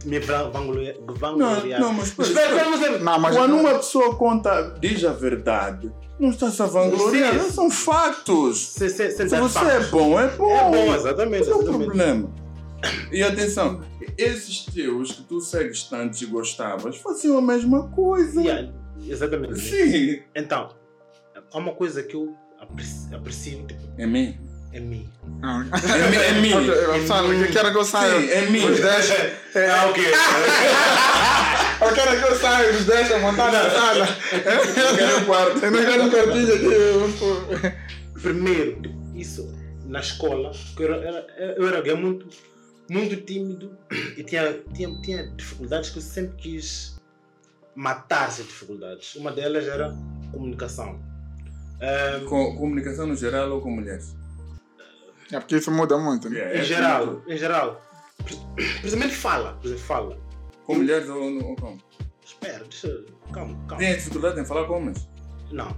[0.05, 0.95] me van- vangloriar.
[1.80, 2.99] Não, não, mas espera.
[2.99, 7.51] Não, Quando uma pessoa conta, diz a verdade, não está-se a vangloriar, Sim.
[7.51, 8.69] são fatos.
[8.74, 10.51] Se, se, se, Se você é bom, é bom.
[10.51, 11.43] É bom, exatamente.
[11.43, 12.34] Esse é o problema.
[13.11, 13.82] E atenção,
[14.17, 18.41] esses teus que tu segues tanto e gostavas faziam a mesma coisa.
[18.41, 18.74] Yeah,
[19.07, 19.59] exatamente.
[19.59, 20.24] Sim.
[20.36, 20.69] Então,
[21.53, 24.39] há uma coisa que eu aprecio, aprecio tipo, É mim.
[24.74, 25.09] Em mim.
[25.43, 26.17] É mim.
[26.17, 26.67] É mim.
[26.67, 28.19] Eu sabe, eu quero que eu saia.
[28.19, 28.65] Sim, é mim.
[28.65, 29.11] Os 10.
[29.53, 30.01] Ah, ok.
[31.82, 34.07] Eu quero que eu saia, os 10 a montar na sala.
[34.32, 35.65] Eu quero um quarto.
[35.65, 38.22] Eu não quero um quartinho aqui.
[38.22, 38.82] Primeiro,
[39.15, 39.51] isso
[39.88, 42.28] na escola, que eu era, eu era alguém muito,
[42.89, 43.76] muito tímido
[44.15, 46.95] e tinha, tinha, tinha dificuldades que eu sempre quis
[47.76, 49.15] matar essas dificuldades.
[49.15, 49.91] Uma delas era
[50.32, 50.99] comunicação.
[51.82, 54.15] Ahm, Com comunicação no geral ou com mulheres?
[55.32, 56.29] É porque isso muda muito.
[56.29, 56.39] né?
[56.39, 57.82] É, em é geral, em geral,
[58.82, 60.19] principalmente fala, por exemplo, fala.
[60.65, 61.77] Com mulheres ou, ou com?
[62.23, 63.05] Espera, deixa eu.
[63.34, 63.77] Calma, calma.
[63.77, 65.07] Tem dificuldade em falar com homens?
[65.51, 65.75] Não.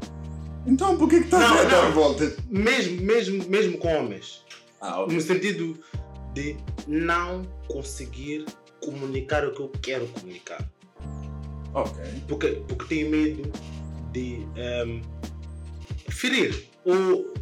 [0.65, 2.35] Então por que que estás a dar volta?
[2.49, 4.43] Mesmo, mesmo, mesmo com homens.
[4.81, 5.15] Ah, ok.
[5.15, 5.77] No sentido
[6.33, 8.45] de não conseguir
[8.83, 10.67] comunicar o que eu quero comunicar.
[11.73, 12.03] Ok.
[12.27, 13.51] Porque, porque tenho medo
[14.11, 15.01] de ehm,
[16.09, 17.33] ferir ou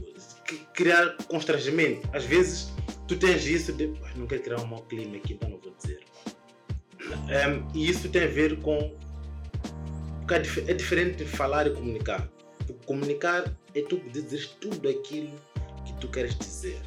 [0.74, 2.08] criar constrangimento.
[2.14, 2.72] Às vezes
[3.08, 5.74] tu tens isso de "Ah, não quero criar um mau clima aqui, então não vou
[5.76, 6.00] dizer.
[7.30, 8.96] Ehm, e isso tem a ver com.
[10.20, 12.28] porque É dif- diferente de falar e comunicar.
[12.60, 13.44] Porque comunicar
[13.76, 15.32] é tu dizer tudo aquilo
[15.86, 16.80] que tu queres dizer.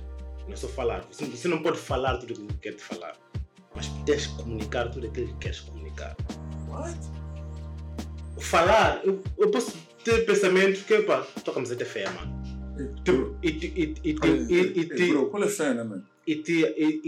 [0.46, 1.04] Não é só falar.
[1.10, 3.16] Você, não pode falar tudo aquilo que quer te falar.
[3.74, 6.16] Mas tens que comunicar tudo aquilo que queres comunicar
[6.68, 6.96] What?
[8.38, 12.43] falar, eu, eu posso ter pensamento que, pá, tua camiseta é feia, mano.
[13.42, 13.50] E,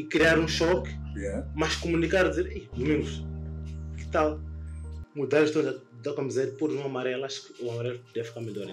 [0.01, 1.51] é criar um choque, Yeah.
[1.55, 3.25] mas comunicar, dizer, ei, Domingos,
[3.97, 4.39] que tal
[5.15, 7.25] mudar a história da, camiseta por um amarelo?
[7.25, 8.67] Acho que o amarelo deve ficar melhor.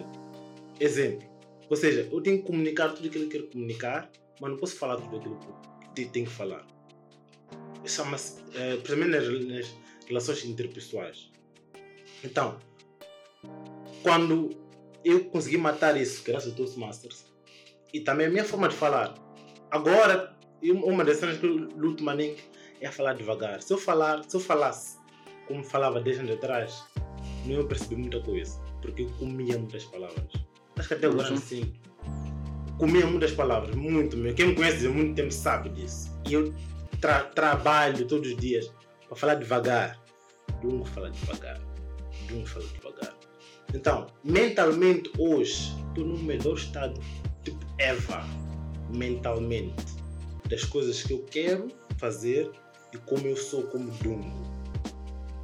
[0.77, 1.25] Exemplo.
[1.69, 4.75] Ou seja, eu tenho que comunicar tudo aquilo que eu quero comunicar, mas não posso
[4.75, 6.67] falar tudo aquilo que te- tenho que falar.
[7.85, 9.75] Chama-se, eh, principalmente nas, nas
[10.07, 11.31] relações interpessoais.
[12.23, 12.57] Então,
[14.01, 14.49] quando
[15.04, 17.26] eu consegui matar isso, graças ao Toastmasters,
[17.93, 19.14] e também a minha forma de falar.
[19.72, 22.36] Agora, uma das cenas que eu luto maninho
[22.82, 23.62] é falar devagar.
[23.62, 24.97] Se eu falar, se eu falasse
[25.47, 26.84] como falava 10 anos atrás,
[27.45, 28.62] não ia perceber muita coisa.
[28.82, 30.26] porque eu comia muitas palavras.
[30.78, 31.38] Acho que até agora Uhum.
[31.38, 31.74] sim.
[32.78, 34.36] Comia muitas palavras, muito mesmo.
[34.36, 36.12] Quem me conhece há muito tempo sabe disso.
[36.28, 36.54] E eu
[36.99, 38.70] tra- trabalho todos os dias
[39.08, 40.01] para falar devagar.
[40.62, 41.62] Dungo fala devagar.
[42.28, 42.82] Dungo fala devagar.
[43.74, 47.01] Então, mentalmente hoje, estou no melhor estado,
[47.43, 48.24] tipo, ever.
[48.89, 49.84] Mentalmente.
[50.47, 52.51] Das coisas que eu quero fazer
[52.93, 54.32] e como eu sou como Dungo.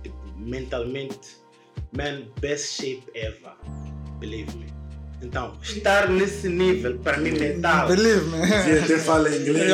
[0.03, 1.38] Tipo, mentalmente,
[1.91, 3.53] man, best shape ever.
[4.19, 4.68] Believe me.
[5.22, 7.88] Então, estar nesse nível, para mim, mental.
[7.89, 8.38] Believe me.
[8.47, 9.70] Você até fala inglês.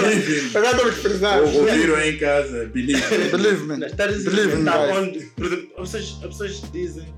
[0.00, 1.38] Believe Agora estou a expressar.
[1.44, 3.28] in- Ouviram aí em casa, believe.
[3.30, 3.84] Believe me.
[3.86, 7.14] Estar nesse Believe nível me, mental onde, por exemplo, as pessoas, as pessoas dizem,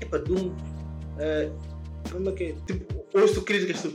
[0.00, 0.56] epa, Dungo,
[1.18, 1.50] eh,
[2.10, 2.54] como é que é?
[2.66, 3.94] Tipo, ouço críticas so-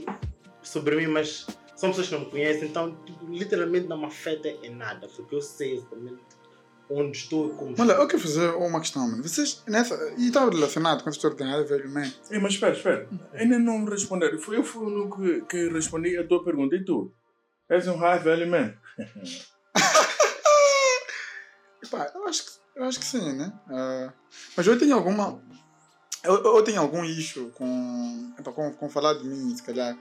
[0.64, 4.48] sobre mim, mas são pessoas que não me conhecem, então, tipo, literalmente não me afeta
[4.64, 6.20] em nada, porque eu sei exatamente
[6.92, 8.04] onde estou como Olha, estou.
[8.04, 9.24] eu quero fazer uma questão, mano.
[9.24, 12.12] Vocês, nessa, e estava relacionado com a história de Rádio Velho Man.
[12.30, 13.10] Ei, mas espera, espera.
[13.34, 14.38] Ainda não me responderam.
[14.40, 16.76] Fui eu fui o único que, que respondi a tua pergunta.
[16.76, 17.14] E tu?
[17.70, 18.74] És um high value man?
[21.84, 23.52] Epá, eu acho que, eu acho que sim, né?
[23.70, 24.14] Ah,
[24.56, 25.42] mas eu tenho alguma.
[26.24, 29.98] Eu, eu tenho algum issue com, com, com falar de mim, se calhar.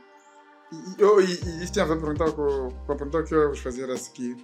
[0.72, 3.22] E, eu, e, e isso tem a ver com a pergunta com, com a pergunta
[3.22, 4.36] que eu vou fazer a seguir.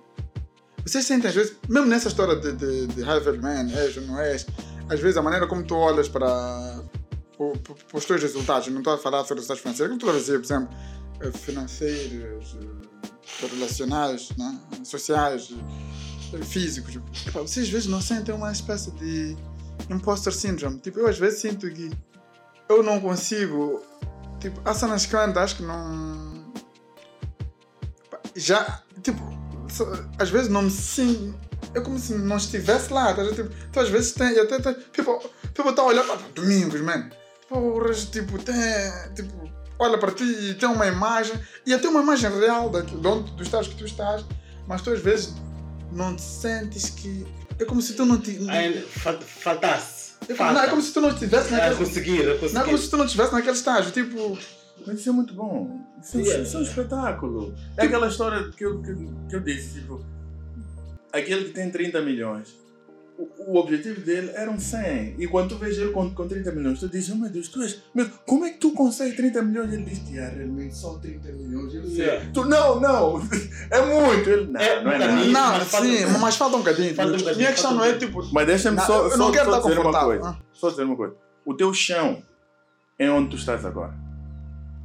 [0.86, 4.20] Vocês sentem, às vezes, mesmo nessa história de, de, de value man, és ou não
[4.20, 4.46] és,
[4.88, 6.28] às vezes a maneira como tu olhas para,
[7.36, 10.38] para, os teus resultados, não estou a falar sobre resultados financeiros, como tu a dizer,
[10.38, 10.76] por exemplo,
[11.20, 14.60] eh, financeiros, eh, relacionais, né?
[14.84, 15.52] sociais,
[16.32, 16.94] eh, físicos.
[17.32, 19.36] Vocês às vezes não sentem uma espécie de
[19.90, 20.78] imposter syndrome.
[20.78, 21.90] Tipo, eu às vezes sinto que
[22.68, 23.82] eu não consigo.
[24.38, 26.52] Tipo, há cenas que eu acho que não.
[28.36, 29.35] Já, tipo,
[30.18, 31.34] às vezes não me sinto.
[31.74, 33.12] É como se não estivesse lá.
[33.14, 33.24] tá?
[33.32, 34.38] Tipo, tu às vezes tem.
[34.38, 35.20] Até, até, tipo,
[35.54, 37.10] tipo, tá a olhar para domingos, mano.
[37.48, 38.54] Porras, tipo, tem.
[39.14, 41.38] Tipo, olha para ti e tem uma imagem.
[41.64, 44.24] E até uma imagem real daqui, de onde tu estás, que tu estás.
[44.66, 45.34] Mas tu às vezes
[45.92, 47.26] não te sentes que.
[47.58, 48.38] É como se tu não te.
[49.24, 50.06] Faltasse.
[50.28, 51.76] É como, não, é como se tu não estivesse Ah, naquele.
[51.76, 52.78] conseguir, eu Não é como conseguir.
[52.78, 53.90] se tu não estivesse naquele estágio.
[53.92, 54.38] Tipo.
[54.86, 55.80] Mas isso é muito bom.
[56.02, 56.42] Isso, é- Yeah.
[56.42, 57.54] isso é um espetáculo.
[57.76, 58.94] É aquela história que eu, que,
[59.28, 60.00] que eu disse, tipo,
[61.12, 62.54] aquele que tem 30 milhões,
[63.18, 65.16] o, o objetivo dele eram 100.
[65.18, 67.62] E quando tu vês ele com, com 30 milhões, tu dizes, oh meu Deus, tu
[67.62, 69.72] és, meu, como é que tu consegues 30 milhões?
[69.72, 72.04] Ele diz, yeah, realmente só 30 milhões, eu sei.
[72.04, 72.30] Yeah.
[72.32, 73.20] Tu, não, não,
[73.72, 74.28] é muito.
[74.30, 75.24] Ele, não, É, não é um nada.
[75.24, 76.94] Não, mas falta- sim, mas falta um bocadinho.
[76.94, 78.22] Falta um bocadinho, Minha questão falta não um é tipo.
[78.32, 80.28] Mas deixa-me só, eu só, não quero só estar dizer uma coisa.
[80.28, 80.38] Ah.
[80.52, 81.14] Só dizer uma coisa.
[81.46, 82.22] O teu chão
[82.98, 83.94] é onde tu estás agora.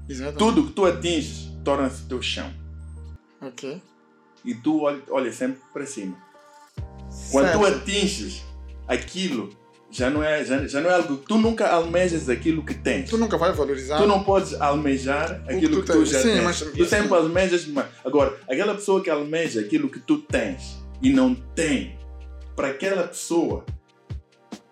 [0.10, 0.38] Exatamente.
[0.39, 2.52] Tudo que tu atinges torna-se teu chão.
[3.41, 3.82] Ok.
[4.43, 6.18] E tu olha, olha sempre para cima.
[7.32, 7.66] Quando tu Certo.
[7.78, 8.43] atinges
[8.88, 9.49] aquilo,
[9.91, 11.18] já não, é, já, já não é algo.
[11.18, 13.10] Tu nunca almejas aquilo que tens.
[13.10, 13.97] Tu nunca vai valorizar.
[13.97, 16.10] Tu não podes almejar que aquilo tu que tu, tens.
[16.10, 16.43] já Sim, tens.
[16.43, 17.88] mas- tu sempre almejas mais.
[18.04, 21.99] Agora, aquela pessoa que almeja aquilo que tu tens e não tem,
[22.56, 23.66] para aquela pessoa,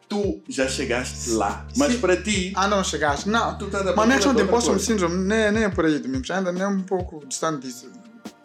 [0.10, 1.66] tu já chegaste lá.
[1.78, 2.00] Mas Sim.
[2.00, 3.30] para ti, Ah, não chegaste.
[3.30, 3.58] Não.
[3.58, 4.84] tu a Mas minha questão de imposto coisa.
[4.86, 6.30] syndrome nem, nem é por aí, Domingos.
[6.32, 7.90] Ainda nem é um pouco distante disso.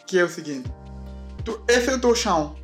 [0.07, 0.71] Que é o seguinte:
[1.45, 2.55] tu, esse é o teu chão.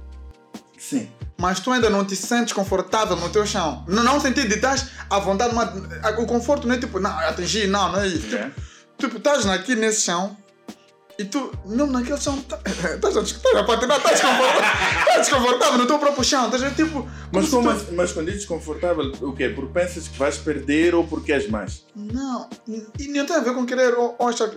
[0.78, 1.11] Sim.
[1.38, 3.84] mas tu ainda não te sentes confortável no teu chão.
[3.88, 5.70] Não, não sentido de estás à vontade, mas
[6.18, 8.34] o conforto não é tipo, não, atingir, não, não é isso.
[8.36, 8.44] É.
[8.51, 8.61] Tipo,
[8.98, 10.36] tipo, estás aqui nesse chão
[11.18, 14.62] e tu, não naquele chão, tá- estás a patinar, estás desconfortável,
[15.00, 17.08] estás desconfortável no teu próprio chão, estás tipo.
[17.32, 19.48] Mas, como, tu- assim- mas quando dizes desconfortável, o quê?
[19.50, 21.84] Porque pensas que vais perder ou porque és mais?
[21.94, 22.48] Não,
[22.98, 24.56] e não tem a ver com querer ou, ou achar que.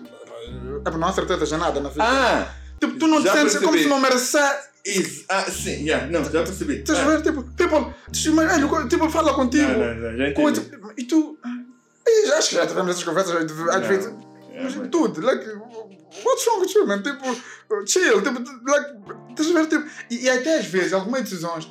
[0.85, 2.03] É não há certeza de nada na vida.
[2.03, 2.53] Ah!
[2.79, 4.73] tipo, tu não te sentes como se não merecer.
[4.85, 6.79] Is, ah, sim, yeah, não, já percebi.
[6.79, 7.93] Estás a Ah, ver, tipo, people,
[8.35, 9.71] velho, tipo, fala contigo.
[9.71, 10.61] não, não, já entendi.
[10.97, 11.37] e tu.
[12.27, 13.49] Já acho que já tivemos essas conversas, às
[13.81, 14.07] Não, vezes.
[14.51, 15.45] é, Mas mas- dude, like,
[16.23, 17.01] what's wrong with you, man?
[17.01, 17.25] Tipo,
[17.85, 18.89] chill, tipo, like,
[19.29, 21.67] estás a ver, tipo, e, e até às vezes, algumas decisões,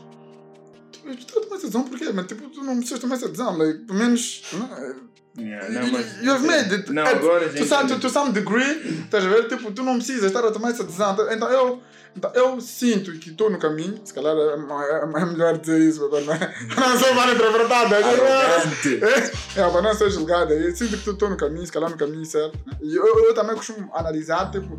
[0.92, 3.98] tu, tu tomas decisão porquê, mas tipo, tu não precisas tomar essa decisão, like, pelo
[3.98, 6.92] menos, não, Yeah, não, mas- you've made it.
[6.92, 10.24] Não, agora to some, to, to some degree, estás a ver, tipo, tu não precisas
[10.24, 11.82] estar a tomar essa decisão, então eu,
[12.14, 16.06] então, eu sinto que estou no caminho, se calhar é, é, é melhor dizer isso,
[16.10, 16.34] para não,
[16.76, 19.00] não ser mal interpretado, Arrogante.
[19.56, 20.52] é, para não ser julgada.
[20.52, 22.58] Eu sinto que estou no caminho, se calhar no caminho certo.
[22.66, 22.76] né?
[22.82, 24.78] E eu, eu também costumo analisar, tipo,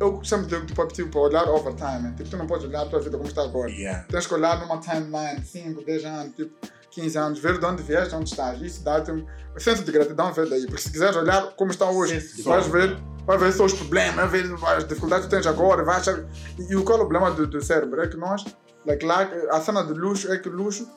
[0.00, 2.02] eu sempre digo tipo, tipo, para olhar over time.
[2.02, 2.14] né?
[2.16, 3.70] Tipo, tu não podes olhar a tua vida como está agora.
[3.70, 4.04] Yeah.
[4.08, 6.52] Tens que olhar numa timeline, 5, 10 anos, tipo,
[6.94, 8.60] 15 anos, ver de onde vieste, de onde estás.
[8.60, 9.26] Isso dá-te um
[9.58, 10.66] senso de gratidão, ver daí.
[10.66, 14.30] Porque se quiseres olhar como está hoje, de vais ver, vais ver só os problemas,
[14.30, 14.44] ver
[14.76, 16.24] as dificuldades que tens agora, achar...
[16.58, 18.00] E, e qual é o problema do, do cérebro?
[18.00, 18.44] É que nós,
[18.86, 20.88] like, lá, a cena do luxo é que o luxo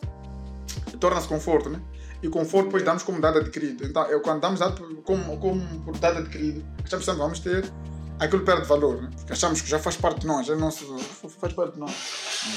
[1.00, 1.82] torna-se conforto, né?
[2.22, 3.86] E conforto depois damos como dado adquirido.
[3.86, 7.72] Então, eu, quando damos dado como, como por dado adquirido, que sempre vamos ter,
[8.20, 9.10] aquilo perde valor, né?
[9.16, 10.98] Porque achamos que já faz parte de nós, é nosso,
[11.40, 11.92] faz parte de nós.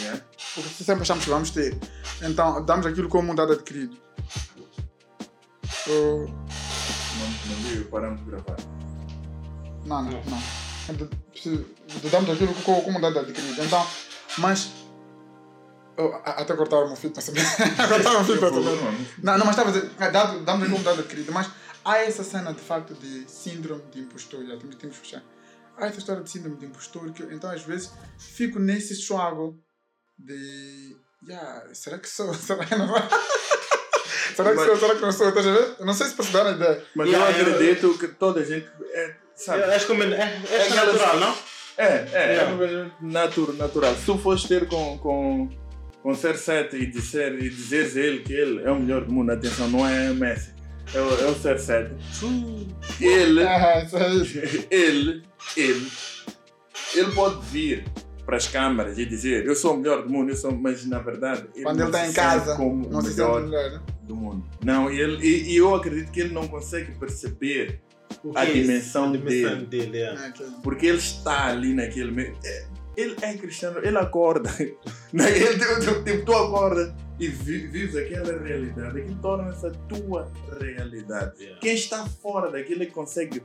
[0.01, 0.21] Yeah.
[0.55, 1.77] Porque sempre achamos que vamos ter.
[2.23, 3.97] Então, damos aquilo como um dado adquirido.
[5.87, 8.57] Uh, Não, não viu, paramos de gravar.
[9.85, 10.43] não, não, não.
[11.31, 11.65] Preciso-
[12.11, 13.63] Damos aquilo como, um dado adquirido.
[13.63, 13.87] Então,
[14.39, 14.71] mas.
[16.25, 17.43] até cortar o meu filho para saber.
[17.89, 19.07] cortar o meu filho para saber.
[19.23, 20.09] Não, não, mas estava a dizer, ah,
[20.45, 21.49] damos como dado adquirido, mas
[21.85, 25.23] há essa cena de facto de síndrome de impostor, já temos que fechar.
[25.81, 29.57] Há essa história de síndrome de impostor que eu, então às vezes fico nesse struggle
[30.19, 30.97] de.
[31.29, 32.33] Yeah, será que sou?
[32.35, 32.97] Será que não sou?
[34.37, 34.77] será que Mas- sou?
[34.77, 35.29] Será que não sou?
[35.29, 35.75] Estás a ver?
[35.81, 36.85] Eu não sei se perceberam a ideia.
[36.95, 38.67] Mas Yeah, eu eu- acredito que toda a gente.
[38.93, 39.63] É, sabe?
[39.63, 41.37] Eu acho que é, é, é, aquela- natural, não?
[41.77, 42.49] É, é, é Yeah.
[42.51, 43.95] uma coisa natu- natural.
[43.97, 45.51] Se tu fores ter com, com,
[46.03, 49.13] com ser 7 e dizer, e dizeres a ele que ele é o melhor do
[49.13, 50.53] mundo, atenção, não é Messi,
[50.95, 51.95] é o, é o ser 7.
[53.01, 54.67] Ele, Ah, aí.
[54.71, 55.23] ele,
[55.57, 55.91] ele,
[56.95, 57.85] ele pode vir
[58.25, 60.99] para as câmaras e dizer eu sou o melhor do mundo, eu sou, mas na
[60.99, 63.71] verdade ele Quando não ele está em casa, como não o se sente melhor melhor,
[63.73, 63.83] né?
[64.03, 64.47] do mundo.
[64.65, 67.81] Não, ele, e, e eu acredito que ele não consegue perceber
[68.35, 69.99] A é dimensão a dimensão dele.
[69.99, 70.15] é.
[70.15, 72.37] É, que- Porque ele está ali naquele meio.
[72.45, 72.67] é-
[72.97, 74.51] Ele é cristiano, ele acorda.
[74.59, 79.01] Ele, tipo, tipo, tu acorda e vi- vives aquela realidade.
[79.01, 80.31] Aquilo torna-se a tua
[80.61, 81.33] realidade.
[81.41, 81.61] Yeah.
[81.61, 83.43] Quem está fora daquilo é que consegue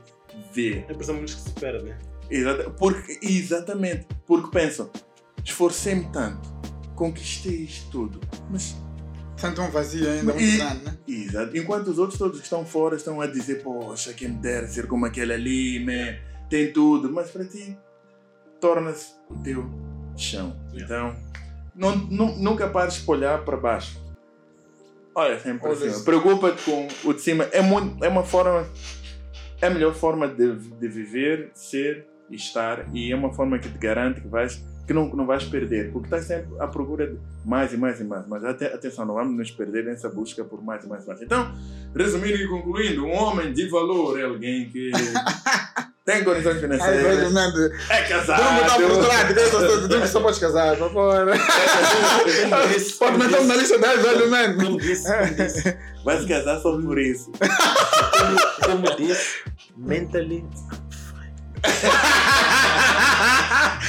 [0.52, 0.84] ver.
[0.88, 1.94] É por isso que se perde.
[2.30, 4.06] Exata- porque, exatamente.
[4.26, 4.90] Porque pensam,
[5.44, 6.48] esforcei-me tanto,
[6.94, 8.20] conquistei isto tudo.
[8.50, 8.74] Mas,
[9.36, 10.96] Sente um vazio ainda muito E- grande, né?
[11.06, 11.54] exato.
[11.56, 14.86] Enquanto os outros todos que estão fora estão a dizer, poxa, quem me dera ser
[14.86, 16.16] como aquele ali, man,
[16.48, 17.12] tem tudo.
[17.12, 17.76] Mas para ti,
[18.58, 19.70] torna-se o teu
[20.16, 20.56] chão.
[20.72, 21.14] Então,
[21.74, 24.00] não, nu- nunca pares de olhar para baixo.
[25.14, 25.90] Olha sempre para cima.
[25.90, 26.04] isso.
[26.04, 27.44] Preocupa-te com o de cima.
[27.52, 28.66] É, muito, é uma forma,
[29.60, 32.86] é a melhor forma de, de viver, ser e estar.
[32.94, 36.06] E é uma forma que te garante que vais que não, não vais perder, porque
[36.06, 38.24] estás sempre à procura de mais e mais e mais.
[38.28, 41.22] Mas ate- atenção, não vamos nos perder nessa busca por mais e mais e mais.
[41.22, 41.52] Então,
[41.92, 44.92] resumindo e concluindo, um homem de valor é alguém que
[46.06, 47.52] tem condições financeiras, velho, né?
[47.90, 48.42] é casado.
[48.62, 51.26] Botar por outro lado, que só- tu que só podes casar, por favor.
[52.98, 54.54] Pode meter na lista 10, velho, man.
[54.56, 57.32] Como disse, como disse, Vai se casar só por isso.
[57.36, 58.38] como,
[58.84, 59.40] como disse,
[59.76, 60.44] mentally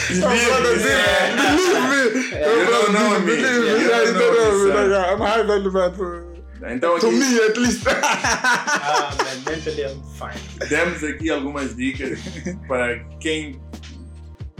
[0.09, 1.27] Não, believe me.
[1.37, 2.01] Believe me.
[2.43, 3.35] Don't me.
[4.73, 6.36] Like, I'm high value, man.
[6.69, 7.83] Então To aqui me, at least.
[7.89, 10.67] Ah, man, mentally I'm fine.
[10.69, 12.19] demos aqui algumas dicas
[12.67, 13.61] para quem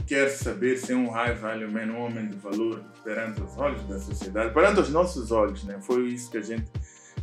[0.06, 3.82] quer saber se é um high value man, um homem de valor perante os olhos
[3.88, 5.78] da sociedade, perante os nossos olhos, né?
[5.82, 6.66] Foi isso que a gente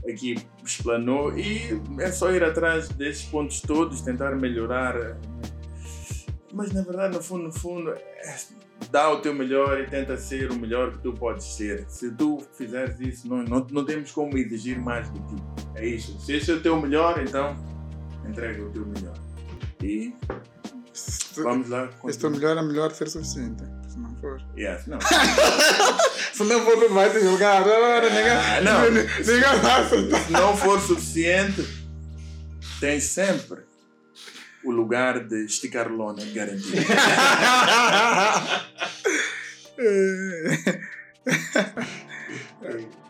[0.08, 5.18] aqui explanou e é só ir atrás desses pontos todos, tentar melhorar.
[6.54, 8.36] Mas na verdade, no fundo, no fundo, é,
[8.92, 11.86] dá o teu melhor e tenta ser o melhor que tu podes ser.
[11.90, 15.36] Se tu fizeres isso, não, não, não temos como exigir mais de ti.
[15.76, 16.20] É isso.
[16.22, 17.56] Se esse é o teu melhor, então
[18.28, 19.14] entrega o teu melhor.
[19.84, 20.14] E
[21.38, 21.90] vamos lá.
[22.10, 23.64] Se tu melhor, é melhor ser suficiente.
[23.88, 24.42] Se não for.
[24.58, 25.00] Yes, não.
[26.34, 27.62] Se não for, tu vai te julgar.
[27.62, 28.64] Agora, Ah, ninguém.
[28.64, 29.04] não.
[29.20, 30.20] Ninguém vai aceitar.
[30.26, 31.66] Se não for suficiente,
[32.80, 33.62] tem sempre
[34.66, 36.76] o lugar de esticar lona garantido.
[39.78, 40.82] Eh,
[42.64, 43.05] eh.